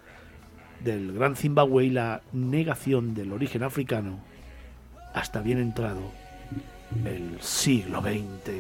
del 0.84 1.13
Gran 1.13 1.36
Zimbabue 1.36 1.86
y 1.86 1.89
la 1.91 2.24
negación 2.34 3.13
del 3.13 3.34
origen 3.34 3.62
africano 3.62 4.20
hasta 5.13 5.41
bien 5.41 5.60
entrado 5.60 6.27
el 7.06 7.38
siglo 7.41 8.02
XX. 8.02 8.52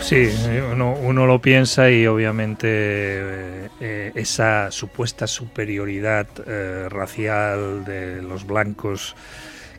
Sí, 0.00 0.28
uno, 0.72 1.26
lo 1.26 1.40
piensa 1.40 1.90
y 1.90 2.06
obviamente 2.06 2.68
eh, 2.68 3.68
eh, 3.80 4.12
esa 4.14 4.70
supuesta 4.70 5.26
superioridad 5.26 6.26
eh, 6.46 6.88
racial 6.88 7.84
de 7.84 8.22
los 8.22 8.46
blancos 8.46 9.14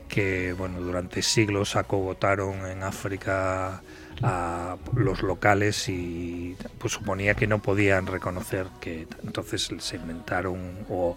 que 0.08 0.54
bueno 0.54 0.80
durante 0.80 1.22
siglos 1.22 1.76
acogotaron 1.76 2.66
en 2.68 2.84
África 2.84 3.82
a 4.24 4.78
los 4.96 5.22
locales 5.24 5.90
y 5.90 6.56
pues 6.78 6.94
suponía 6.94 7.34
que 7.34 7.48
no 7.48 7.60
podían 7.60 8.08
reconocer 8.08 8.68
que 8.80 9.08
entonces 9.24 9.70
se 9.80 9.96
inventaron 9.96 10.86
o, 10.90 11.16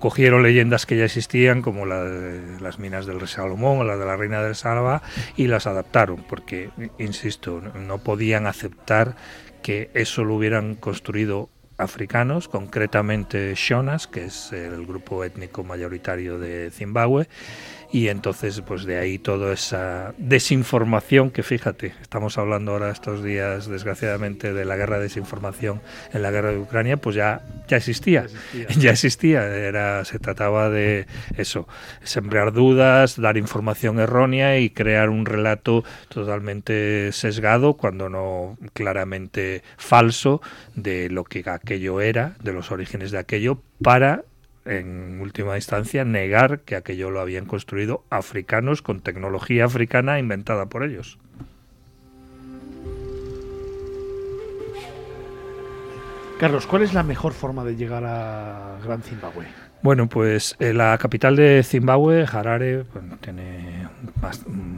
cogieron 0.00 0.42
leyendas 0.42 0.86
que 0.86 0.96
ya 0.96 1.04
existían 1.04 1.62
como 1.62 1.86
la 1.86 2.02
de 2.02 2.60
las 2.60 2.78
minas 2.78 3.06
del 3.06 3.20
rey 3.20 3.28
Salomón 3.28 3.78
o 3.78 3.84
la 3.84 3.96
de 3.96 4.06
la 4.06 4.16
reina 4.16 4.42
del 4.42 4.54
Salva 4.54 5.02
y 5.36 5.46
las 5.46 5.66
adaptaron 5.66 6.24
porque 6.28 6.70
insisto 6.98 7.60
no 7.60 7.98
podían 7.98 8.46
aceptar 8.46 9.16
que 9.62 9.90
eso 9.94 10.24
lo 10.24 10.36
hubieran 10.36 10.76
construido 10.76 11.50
africanos, 11.78 12.48
concretamente 12.48 13.52
Shonas, 13.54 14.06
que 14.06 14.24
es 14.24 14.52
el 14.52 14.86
grupo 14.86 15.24
étnico 15.24 15.62
mayoritario 15.64 16.38
de 16.38 16.70
Zimbabue, 16.70 17.28
y 17.92 18.08
entonces 18.08 18.60
pues 18.60 18.84
de 18.84 18.98
ahí 18.98 19.18
toda 19.18 19.52
esa 19.52 20.14
desinformación 20.18 21.30
que 21.30 21.42
fíjate, 21.42 21.94
estamos 22.02 22.38
hablando 22.38 22.72
ahora 22.72 22.90
estos 22.90 23.22
días 23.22 23.68
desgraciadamente 23.68 24.52
de 24.52 24.64
la 24.64 24.76
guerra 24.76 24.96
de 24.96 25.04
desinformación 25.04 25.80
en 26.12 26.22
la 26.22 26.30
guerra 26.30 26.50
de 26.50 26.58
Ucrania, 26.58 26.96
pues 26.96 27.16
ya 27.16 27.42
ya 27.68 27.76
existía, 27.76 28.26
ya 28.78 28.90
existía, 28.90 29.46
era 29.46 30.04
se 30.04 30.18
trataba 30.18 30.70
de 30.70 31.06
eso, 31.36 31.66
sembrar 32.02 32.52
dudas, 32.52 33.20
dar 33.20 33.36
información 33.36 33.98
errónea 33.98 34.58
y 34.58 34.70
crear 34.70 35.10
un 35.10 35.26
relato 35.26 35.84
totalmente 36.08 37.12
sesgado 37.12 37.74
cuando 37.74 38.08
no 38.08 38.58
claramente 38.72 39.62
falso 39.76 40.40
de 40.74 41.08
lo 41.10 41.24
que 41.24 41.44
aquello 41.46 42.00
era, 42.00 42.36
de 42.42 42.52
los 42.52 42.70
orígenes 42.70 43.10
de 43.10 43.18
aquello 43.18 43.62
para 43.82 44.24
en 44.66 45.20
última 45.20 45.56
instancia, 45.56 46.04
negar 46.04 46.60
que 46.60 46.76
aquello 46.76 47.10
lo 47.10 47.20
habían 47.20 47.46
construido 47.46 48.04
africanos 48.10 48.82
con 48.82 49.00
tecnología 49.00 49.64
africana 49.64 50.18
inventada 50.18 50.66
por 50.66 50.82
ellos. 50.84 51.18
Carlos, 56.38 56.66
¿cuál 56.66 56.82
es 56.82 56.92
la 56.92 57.02
mejor 57.02 57.32
forma 57.32 57.64
de 57.64 57.76
llegar 57.76 58.04
a 58.04 58.78
Gran 58.84 59.02
Zimbabue? 59.02 59.46
Bueno, 59.82 60.08
pues 60.08 60.54
eh, 60.58 60.74
la 60.74 60.98
capital 60.98 61.36
de 61.36 61.62
Zimbabue, 61.62 62.26
Harare, 62.30 62.84
tiene 63.20 63.88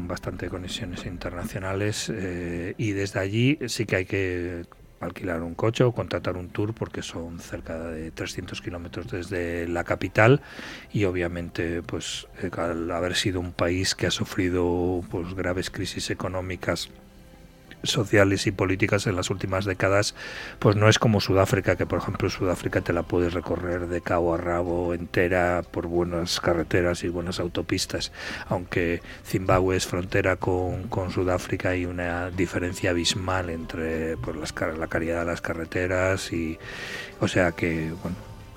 bastante 0.06 0.48
conexiones 0.48 1.06
internacionales 1.06 2.12
eh, 2.14 2.74
y 2.76 2.92
desde 2.92 3.18
allí 3.20 3.58
sí 3.66 3.86
que 3.86 3.96
hay 3.96 4.04
que 4.04 4.66
alquilar 5.00 5.42
un 5.42 5.54
coche 5.54 5.84
o 5.84 5.92
contratar 5.92 6.36
un 6.36 6.48
tour 6.48 6.74
porque 6.74 7.02
son 7.02 7.38
cerca 7.38 7.78
de 7.78 8.10
300 8.10 8.60
kilómetros 8.60 9.10
desde 9.10 9.68
la 9.68 9.84
capital 9.84 10.40
y 10.92 11.04
obviamente 11.04 11.82
pues 11.82 12.26
eh, 12.42 12.50
al 12.56 12.90
haber 12.90 13.14
sido 13.14 13.40
un 13.40 13.52
país 13.52 13.94
que 13.94 14.06
ha 14.06 14.10
sufrido 14.10 15.02
pues 15.10 15.34
graves 15.34 15.70
crisis 15.70 16.10
económicas 16.10 16.90
sociales 17.82 18.46
y 18.46 18.52
políticas 18.52 19.06
en 19.06 19.16
las 19.16 19.30
últimas 19.30 19.64
décadas, 19.64 20.14
pues 20.58 20.76
no 20.76 20.88
es 20.88 20.98
como 20.98 21.20
Sudáfrica, 21.20 21.76
que 21.76 21.86
por 21.86 21.98
ejemplo 22.00 22.30
Sudáfrica 22.30 22.80
te 22.80 22.92
la 22.92 23.02
puedes 23.02 23.34
recorrer 23.34 23.88
de 23.88 24.00
cabo 24.00 24.34
a 24.34 24.38
rabo 24.38 24.94
entera 24.94 25.62
por 25.70 25.86
buenas 25.86 26.40
carreteras 26.40 27.04
y 27.04 27.08
buenas 27.08 27.40
autopistas, 27.40 28.12
aunque 28.48 29.02
Zimbabue 29.24 29.76
es 29.76 29.86
frontera 29.86 30.36
con, 30.36 30.88
Sudáfrica 31.10 31.74
y 31.76 31.86
una 31.86 32.30
diferencia 32.30 32.90
abismal 32.90 33.50
entre 33.50 34.16
pues, 34.16 34.36
las, 34.36 34.54
la 34.78 34.88
calidad 34.88 35.20
de 35.20 35.26
las 35.26 35.40
carreteras 35.40 36.32
y 36.32 36.58
o 37.20 37.28
sea 37.28 37.52
que 37.52 37.92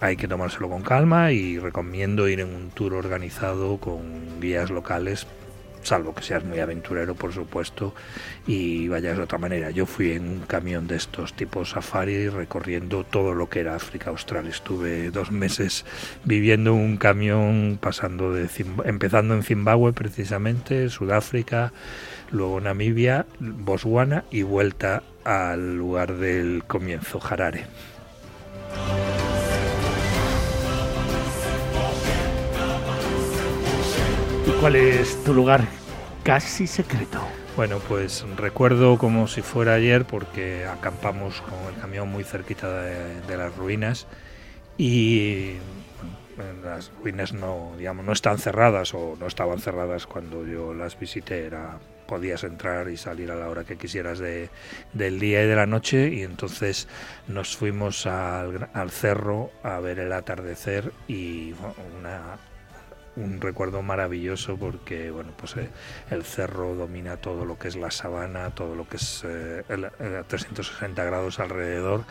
hay 0.02 0.18
que 0.18 0.28
tomárselo 0.28 0.68
con 0.70 0.82
calma 0.82 1.32
y 1.32 1.60
recomiendo 1.60 2.28
ir 2.28 2.40
en 2.40 2.54
un 2.54 2.72
tour 2.72 2.96
organizado 2.96 3.78
con 3.78 4.42
guías 4.42 4.72
locales 4.72 5.28
salvo 5.84 6.14
que 6.14 6.24
seas 6.24 6.44
muy 6.44 6.60
aventurero, 6.60 7.16
por 7.16 7.34
supuesto, 7.34 7.94
y 8.48 8.88
vayas 8.88 9.18
de 9.18 9.24
otra 9.24 9.38
manera. 9.38 9.72
Yo 9.72 9.86
fui 9.86 10.14
en 10.14 10.28
un 10.28 10.40
camión 10.42 10.88
de 10.88 10.96
estos 10.96 11.34
tipos 11.34 11.72
safari 11.72 12.30
recorriendo 12.30 13.04
todo 13.04 13.34
lo 13.34 13.50
que 13.50 13.62
era 13.62 13.76
África 13.76 14.10
Austral. 14.10 14.48
Estuve 14.48 15.12
dos 15.12 15.32
meses 15.32 15.86
viviendo 16.24 16.72
en 16.72 16.78
un 16.78 16.98
camión, 16.98 17.80
pasando 17.82 18.34
de 18.34 18.50
empezando 18.86 19.34
en 19.34 19.44
Zimbabue 19.44 19.94
precisamente, 19.94 20.90
Sudáfrica, 20.90 21.74
luego 22.32 22.60
Namibia, 22.60 23.26
Botswana 23.40 24.26
y 24.32 24.44
vuelta 24.44 25.04
al 25.24 25.78
lugar 25.78 26.16
del 26.18 26.64
comienzo, 26.66 27.20
Harare. 27.24 27.66
Cuál 34.62 34.76
es 34.76 35.24
tu 35.24 35.34
lugar 35.34 35.66
casi 36.24 36.68
secreto? 36.68 37.20
Bueno, 37.58 37.80
pues 37.80 38.24
recuerdo 38.38 39.00
como 39.00 39.28
si 39.28 39.42
fuera 39.42 39.74
ayer 39.74 40.06
porque 40.06 40.66
acampamos 40.66 41.42
con 41.42 41.74
el 41.74 41.82
camión 41.82 42.10
muy 42.10 42.24
cerquita 42.24 42.84
de, 42.84 43.38
las 43.38 43.56
ruinas 43.58 44.06
y 44.78 45.54
las 46.64 46.92
ruinas 47.02 47.34
no, 47.34 47.72
digamos, 47.76 48.06
no 48.06 48.14
están 48.14 48.38
cerradas 48.38 48.94
o 48.94 49.18
no 49.20 49.26
estaban 49.26 49.58
cerradas 49.58 50.06
cuando 50.06 50.46
yo 50.46 50.76
las 50.76 50.98
visité, 51.00 51.48
era 51.48 51.80
podías 52.06 52.44
entrar 52.44 52.88
y 52.90 52.98
salir 52.98 53.32
a 53.32 53.36
la 53.36 53.50
hora 53.50 53.64
que 53.64 53.78
quisieras 53.78 54.20
de, 54.20 54.50
del 54.94 55.20
día 55.20 55.44
y 55.44 55.48
de 55.48 55.56
la 55.56 55.66
noche 55.66 56.10
y 56.10 56.22
entonces 56.22 56.88
nos 57.28 57.58
fuimos 57.58 58.06
al, 58.06 58.70
al 58.74 58.92
cerro 58.92 59.50
a 59.64 59.80
ver 59.80 59.98
el 59.98 60.14
atardecer 60.14 60.92
y 61.08 61.54
una 62.00 62.38
un 63.16 63.42
recuerdo 63.42 63.82
maravilloso 63.82 64.58
porque 64.58 65.12
bueno 65.12 65.32
pues 65.38 65.58
eh, 65.58 65.70
el 66.10 66.24
cerro 66.24 66.76
domina 66.76 67.18
todo 67.18 67.46
lo 67.46 67.60
que 67.60 67.68
es 67.68 67.76
la 67.76 67.92
sabana 67.92 68.52
todo 68.52 68.76
lo 68.76 68.88
que 68.88 68.98
es 68.98 69.24
eh, 69.26 69.64
el, 69.70 69.90
360 70.28 71.04
grados 71.04 71.40
alrededor 71.40 72.06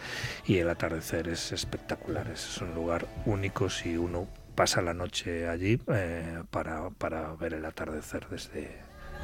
y 0.46 0.58
el 0.58 0.68
atardecer 0.68 1.28
es 1.28 1.52
espectacular. 1.52 2.28
Es 2.28 2.58
un 2.58 2.74
lugar 2.74 3.06
único 3.26 3.70
si 3.70 3.96
uno 3.96 4.28
pasa 4.54 4.82
la 4.82 4.94
noche 4.94 5.48
allí 5.48 5.80
eh, 5.92 6.42
para, 6.50 6.90
para 6.90 7.32
ver 7.34 7.54
el 7.54 7.64
atardecer 7.64 8.26
desde 8.28 8.78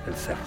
el 0.06 0.14
cerro 0.14 0.40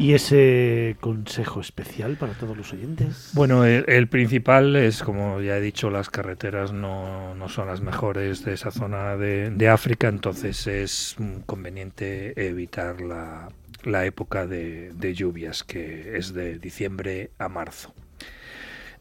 ¿Y 0.00 0.14
ese 0.14 0.96
consejo 0.98 1.60
especial 1.60 2.16
para 2.16 2.32
todos 2.32 2.56
los 2.56 2.72
oyentes? 2.72 3.32
Bueno, 3.34 3.66
el, 3.66 4.08
principal 4.08 4.74
es, 4.74 5.02
como 5.02 5.42
ya 5.42 5.58
he 5.58 5.60
dicho, 5.60 5.90
las 5.90 6.08
carreteras 6.08 6.72
no, 6.72 7.34
no 7.34 7.50
son 7.50 7.66
las 7.66 7.82
mejores 7.82 8.42
de 8.46 8.54
esa 8.54 8.70
zona 8.70 9.18
de, 9.18 9.50
de, 9.50 9.68
África, 9.68 10.08
entonces 10.08 10.66
es 10.66 11.16
conveniente 11.44 12.48
evitar 12.48 13.02
la, 13.02 13.50
la 13.84 14.06
época 14.06 14.46
de, 14.46 15.14
lluvias, 15.14 15.64
que 15.64 16.16
es 16.16 16.32
de 16.32 16.58
diciembre 16.58 17.30
a 17.36 17.50
marzo. 17.50 17.92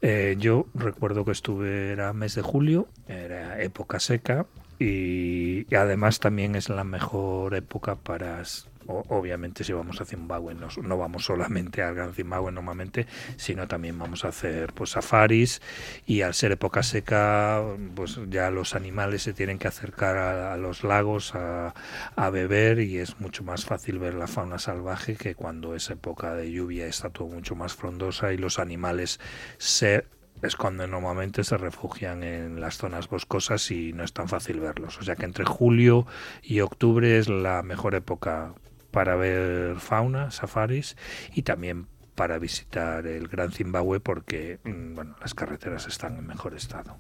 Eh, 0.02 0.36
yo 0.38 0.68
recuerdo 0.74 1.24
que 1.24 1.32
estuve, 1.32 1.94
era 1.94 2.12
mes 2.12 2.36
de 2.36 2.42
julio, 2.42 2.90
era 3.08 3.62
época 3.62 4.02
seca, 4.02 4.48
y, 4.80 5.66
además 5.74 6.20
también 6.20 6.56
es 6.56 6.70
la 6.70 6.84
mejor 6.84 7.56
época 7.56 7.96
para 7.96 8.42
obviamente 8.90 9.64
si 9.64 9.74
vamos 9.74 10.02
a 10.02 10.06
Zimbabue 10.06 10.56
no, 10.56 10.68
no, 10.82 10.98
vamos 10.98 11.26
solamente 11.26 11.82
al 11.84 11.96
Gran 11.96 12.14
Zimbabue 12.14 12.52
normalmente, 12.52 13.08
sino 13.38 13.68
también 13.68 13.98
vamos 13.98 14.26
a 14.26 14.30
hacer 14.30 14.74
pues 14.74 14.92
safaris 14.92 15.62
y 16.06 16.22
al 16.22 16.34
ser 16.34 16.52
época 16.54 16.84
seca 16.84 17.64
pues 17.96 18.20
ya 18.30 18.50
los 18.50 18.76
animales 18.76 19.24
se 19.24 19.34
tienen 19.34 19.60
que 19.60 19.68
acercar 19.68 20.18
a, 20.18 20.58
los 20.58 20.84
lagos 20.84 21.36
a, 21.36 21.74
a, 22.16 22.30
beber 22.30 22.80
y 22.80 22.98
es 22.98 23.20
mucho 23.20 23.44
más 23.44 23.66
fácil 23.66 24.00
ver 24.00 24.16
la 24.16 24.28
fauna 24.28 24.60
salvaje 24.60 25.16
que 25.16 25.36
cuando 25.36 25.76
es 25.76 25.90
época 25.90 26.34
de 26.36 26.52
lluvia 26.52 26.88
está 26.88 27.10
todo 27.10 27.28
mucho 27.28 27.56
más 27.56 27.74
frondosa 27.74 28.34
y 28.34 28.38
los 28.38 28.60
animales 28.60 29.20
se 29.58 30.06
es 30.42 30.56
cuando 30.56 30.88
normalmente 30.88 31.44
se 31.44 31.58
refugian 31.58 32.24
en 32.24 32.62
las 32.62 32.78
zonas 32.78 33.10
boscosas 33.10 33.70
y 33.72 33.94
no 33.94 34.04
es 34.04 34.14
tan 34.14 34.30
fácil 34.30 34.60
verlos. 34.60 34.98
O 34.98 35.04
sea 35.04 35.16
que 35.16 35.26
entre 35.26 35.46
julio 35.46 36.08
y 36.42 36.62
octubre 36.62 37.18
es 37.18 37.28
la 37.28 37.62
mejor 37.62 37.96
época 37.96 38.54
para 38.92 39.16
ver 39.16 39.80
fauna, 39.80 40.32
safaris 40.32 40.98
y 41.34 41.44
también 41.44 41.88
para 42.16 42.38
visitar 42.40 43.08
el 43.08 43.28
Gran 43.28 43.52
Zimbabue 43.52 44.00
porque 44.00 44.60
mm, 44.64 45.00
las 45.22 45.34
carreteras 45.34 45.88
están 45.88 46.18
en 46.18 46.28
mejor 46.28 46.54
estado. 46.54 46.98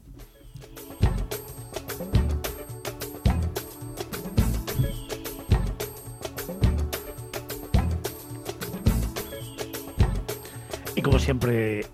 Y 10.95 11.02
como 11.02 11.17
siempre, 11.17 11.86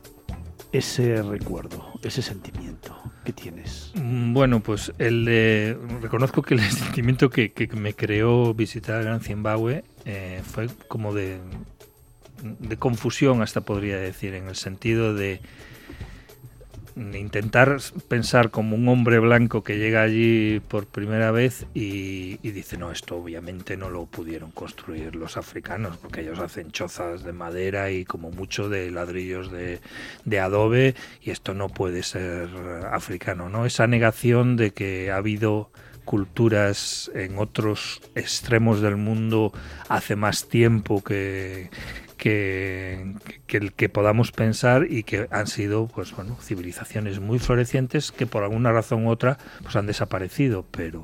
ese 0.71 1.21
recuerdo, 1.21 1.93
ese 2.01 2.23
sentimiento 2.23 2.64
que 3.25 3.33
tienes? 3.33 3.91
Mm, 3.95 4.33
bueno, 4.33 4.61
pues. 4.61 4.93
Reconozco 4.97 6.41
que 6.41 6.53
el 6.53 6.61
sentimiento 6.71 7.29
que, 7.29 7.51
me 7.75 7.93
creó 7.93 8.53
visitar 8.53 9.03
Gran 9.03 9.19
Zimbabue 9.19 9.83
eh, 10.05 10.41
fue 10.45 10.69
como 10.87 11.13
de 11.13 11.39
confusión, 12.79 13.41
hasta 13.41 13.61
podría 13.61 13.97
decir, 13.97 14.33
en 14.35 14.47
el 14.47 14.55
sentido 14.55 15.13
de 15.13 15.41
intentar 16.95 17.77
pensar 18.07 18.51
como 18.51 18.75
un 18.75 18.87
hombre 18.87 19.19
blanco 19.19 19.63
que 19.63 19.77
llega 19.77 20.01
allí 20.01 20.61
por 20.67 20.85
primera 20.85 21.31
vez 21.31 21.65
y, 21.73 22.37
dice, 22.37 22.77
no, 22.77 22.91
esto 22.91 23.17
obviamente 23.17 23.75
no 23.75 23.89
lo 23.89 24.05
pudieron 24.05 24.51
construir 24.51 25.15
los 25.15 25.37
africanos, 25.37 25.97
porque 25.97 26.21
ellos 26.21 26.39
hacen 26.39 26.71
chozas 26.71 27.23
de 27.23 27.33
madera 27.33 27.91
y 27.91 28.05
como 28.05 28.31
mucho 28.31 28.69
de 28.69 28.91
ladrillos 28.91 29.51
de, 29.51 29.81
de 30.23 30.39
adobe, 30.39 30.95
y 31.21 31.31
esto 31.31 31.53
no 31.53 31.69
puede 31.69 32.03
ser 32.03 32.49
africano, 32.91 33.49
¿no? 33.49 33.65
Esa 33.65 33.87
negación 33.87 34.55
de 34.55 34.71
que 34.71 35.11
ha 35.11 35.17
habido 35.17 35.71
culturas 36.05 37.11
en 37.15 37.39
otros 37.39 38.01
extremos 38.13 38.79
del 38.79 38.95
mundo 38.95 39.51
hace 39.89 40.15
más 40.15 40.47
tiempo 40.47 41.03
que, 41.03 41.69
que, 42.17 43.13
que, 43.47 43.89
podamos 43.89 44.31
pensar 44.31 44.87
y 44.89 45.03
que 45.03 45.27
han 45.31 45.47
sido 45.47 45.87
pues 45.87 46.15
bueno 46.15 46.37
civilizaciones 46.41 47.19
muy 47.19 47.39
florecientes 47.39 48.11
que 48.11 48.25
por 48.25 48.43
alguna 48.43 48.71
razón 48.71 49.05
u 49.05 49.09
otra 49.09 49.37
pues 49.61 49.75
han 49.75 49.85
desaparecido 49.85 50.65
pero 50.71 51.03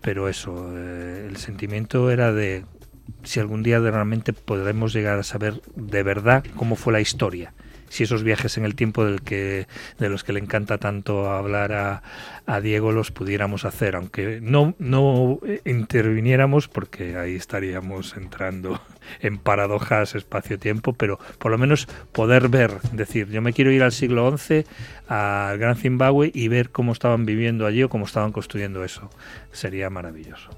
pero 0.00 0.28
eso 0.28 0.72
eh, 0.76 1.26
el 1.28 1.36
sentimiento 1.36 2.10
era 2.10 2.32
de 2.32 2.64
si 3.22 3.40
algún 3.40 3.62
día 3.62 3.78
realmente 3.78 4.32
podremos 4.32 4.92
llegar 4.92 5.18
a 5.18 5.22
saber 5.22 5.60
de 5.74 6.02
verdad 6.02 6.44
cómo 6.56 6.76
fue 6.76 6.92
la 6.92 7.00
historia 7.00 7.52
si 7.94 8.02
esos 8.02 8.24
viajes 8.24 8.58
en 8.58 8.64
el 8.64 8.74
tiempo 8.74 9.04
del 9.04 9.22
que, 9.22 9.68
de 10.00 10.08
los 10.08 10.24
que 10.24 10.32
le 10.32 10.40
encanta 10.40 10.78
tanto 10.78 11.30
hablar 11.30 11.72
a, 11.72 12.02
a 12.44 12.60
Diego 12.60 12.90
los 12.90 13.12
pudiéramos 13.12 13.64
hacer, 13.64 13.94
aunque 13.94 14.40
no, 14.42 14.74
no 14.80 15.38
interviniéramos 15.64 16.66
porque 16.66 17.16
ahí 17.16 17.36
estaríamos 17.36 18.16
entrando 18.16 18.80
en 19.20 19.38
paradojas 19.38 20.16
espacio-tiempo, 20.16 20.94
pero 20.94 21.20
por 21.38 21.52
lo 21.52 21.58
menos 21.58 21.86
poder 22.10 22.48
ver, 22.48 22.80
decir, 22.90 23.28
yo 23.28 23.40
me 23.40 23.52
quiero 23.52 23.70
ir 23.70 23.84
al 23.84 23.92
siglo 23.92 24.36
XI, 24.36 24.64
al 25.06 25.56
Gran 25.58 25.76
Zimbabue 25.76 26.32
y 26.34 26.48
ver 26.48 26.70
cómo 26.70 26.90
estaban 26.90 27.24
viviendo 27.24 27.64
allí 27.64 27.84
o 27.84 27.88
cómo 27.88 28.06
estaban 28.06 28.32
construyendo 28.32 28.82
eso. 28.82 29.08
Sería 29.52 29.88
maravilloso. 29.88 30.50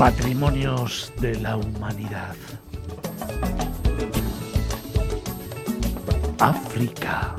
Patrimonios 0.00 1.12
de 1.20 1.38
la 1.40 1.56
humanidad. 1.58 2.34
África. 6.38 7.36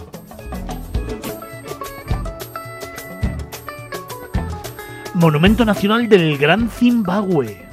Monumento 5.16 5.66
Nacional 5.66 6.08
del 6.08 6.38
Gran 6.38 6.70
Zimbabue. 6.70 7.71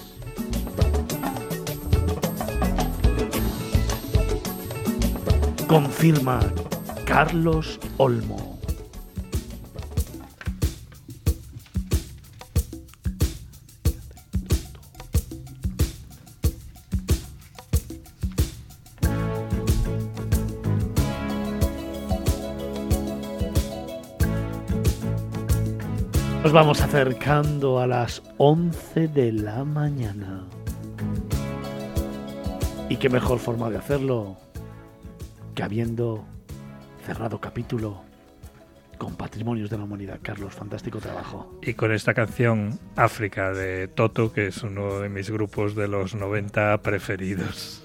Confirma 5.68 6.40
Carlos 7.04 7.78
Olmo. 7.98 8.45
Nos 26.46 26.52
vamos 26.52 26.80
acercando 26.80 27.80
a 27.80 27.88
las 27.88 28.22
11 28.38 29.08
de 29.08 29.32
la 29.32 29.64
mañana. 29.64 30.44
¿Y 32.88 32.98
qué 32.98 33.08
mejor 33.08 33.40
forma 33.40 33.68
de 33.68 33.78
hacerlo 33.78 34.36
que 35.56 35.64
habiendo 35.64 36.24
cerrado 37.04 37.40
capítulo 37.40 38.00
con 38.96 39.16
Patrimonios 39.16 39.70
de 39.70 39.78
la 39.78 39.82
Humanidad? 39.82 40.20
Carlos, 40.22 40.54
fantástico 40.54 41.00
trabajo. 41.00 41.58
Y 41.62 41.74
con 41.74 41.90
esta 41.90 42.14
canción 42.14 42.78
África 42.94 43.52
de 43.52 43.88
Toto, 43.88 44.32
que 44.32 44.46
es 44.46 44.62
uno 44.62 45.00
de 45.00 45.08
mis 45.08 45.28
grupos 45.28 45.74
de 45.74 45.88
los 45.88 46.14
90 46.14 46.80
preferidos. 46.80 47.82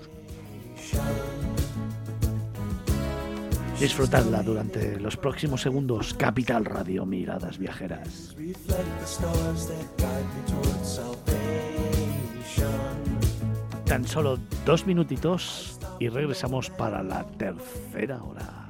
Disfrutadla 3.82 4.44
durante 4.44 5.00
los 5.00 5.18
próximos 5.18 5.62
segundos. 5.62 6.14
Capital 6.14 6.66
Radio, 6.66 7.04
miradas 7.04 7.58
viajeras. 7.58 8.36
Tan 13.86 14.06
solo 14.06 14.38
dos 14.68 14.86
minutitos 14.86 15.80
y 16.00 16.10
regresamos 16.10 16.70
para 16.70 17.02
la 17.02 17.24
tercera 17.24 18.24
hora. 18.24 18.70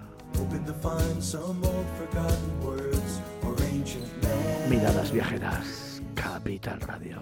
Miradas 4.69 5.11
viajeras, 5.11 6.01
Capital 6.15 6.79
Radio. 6.79 7.21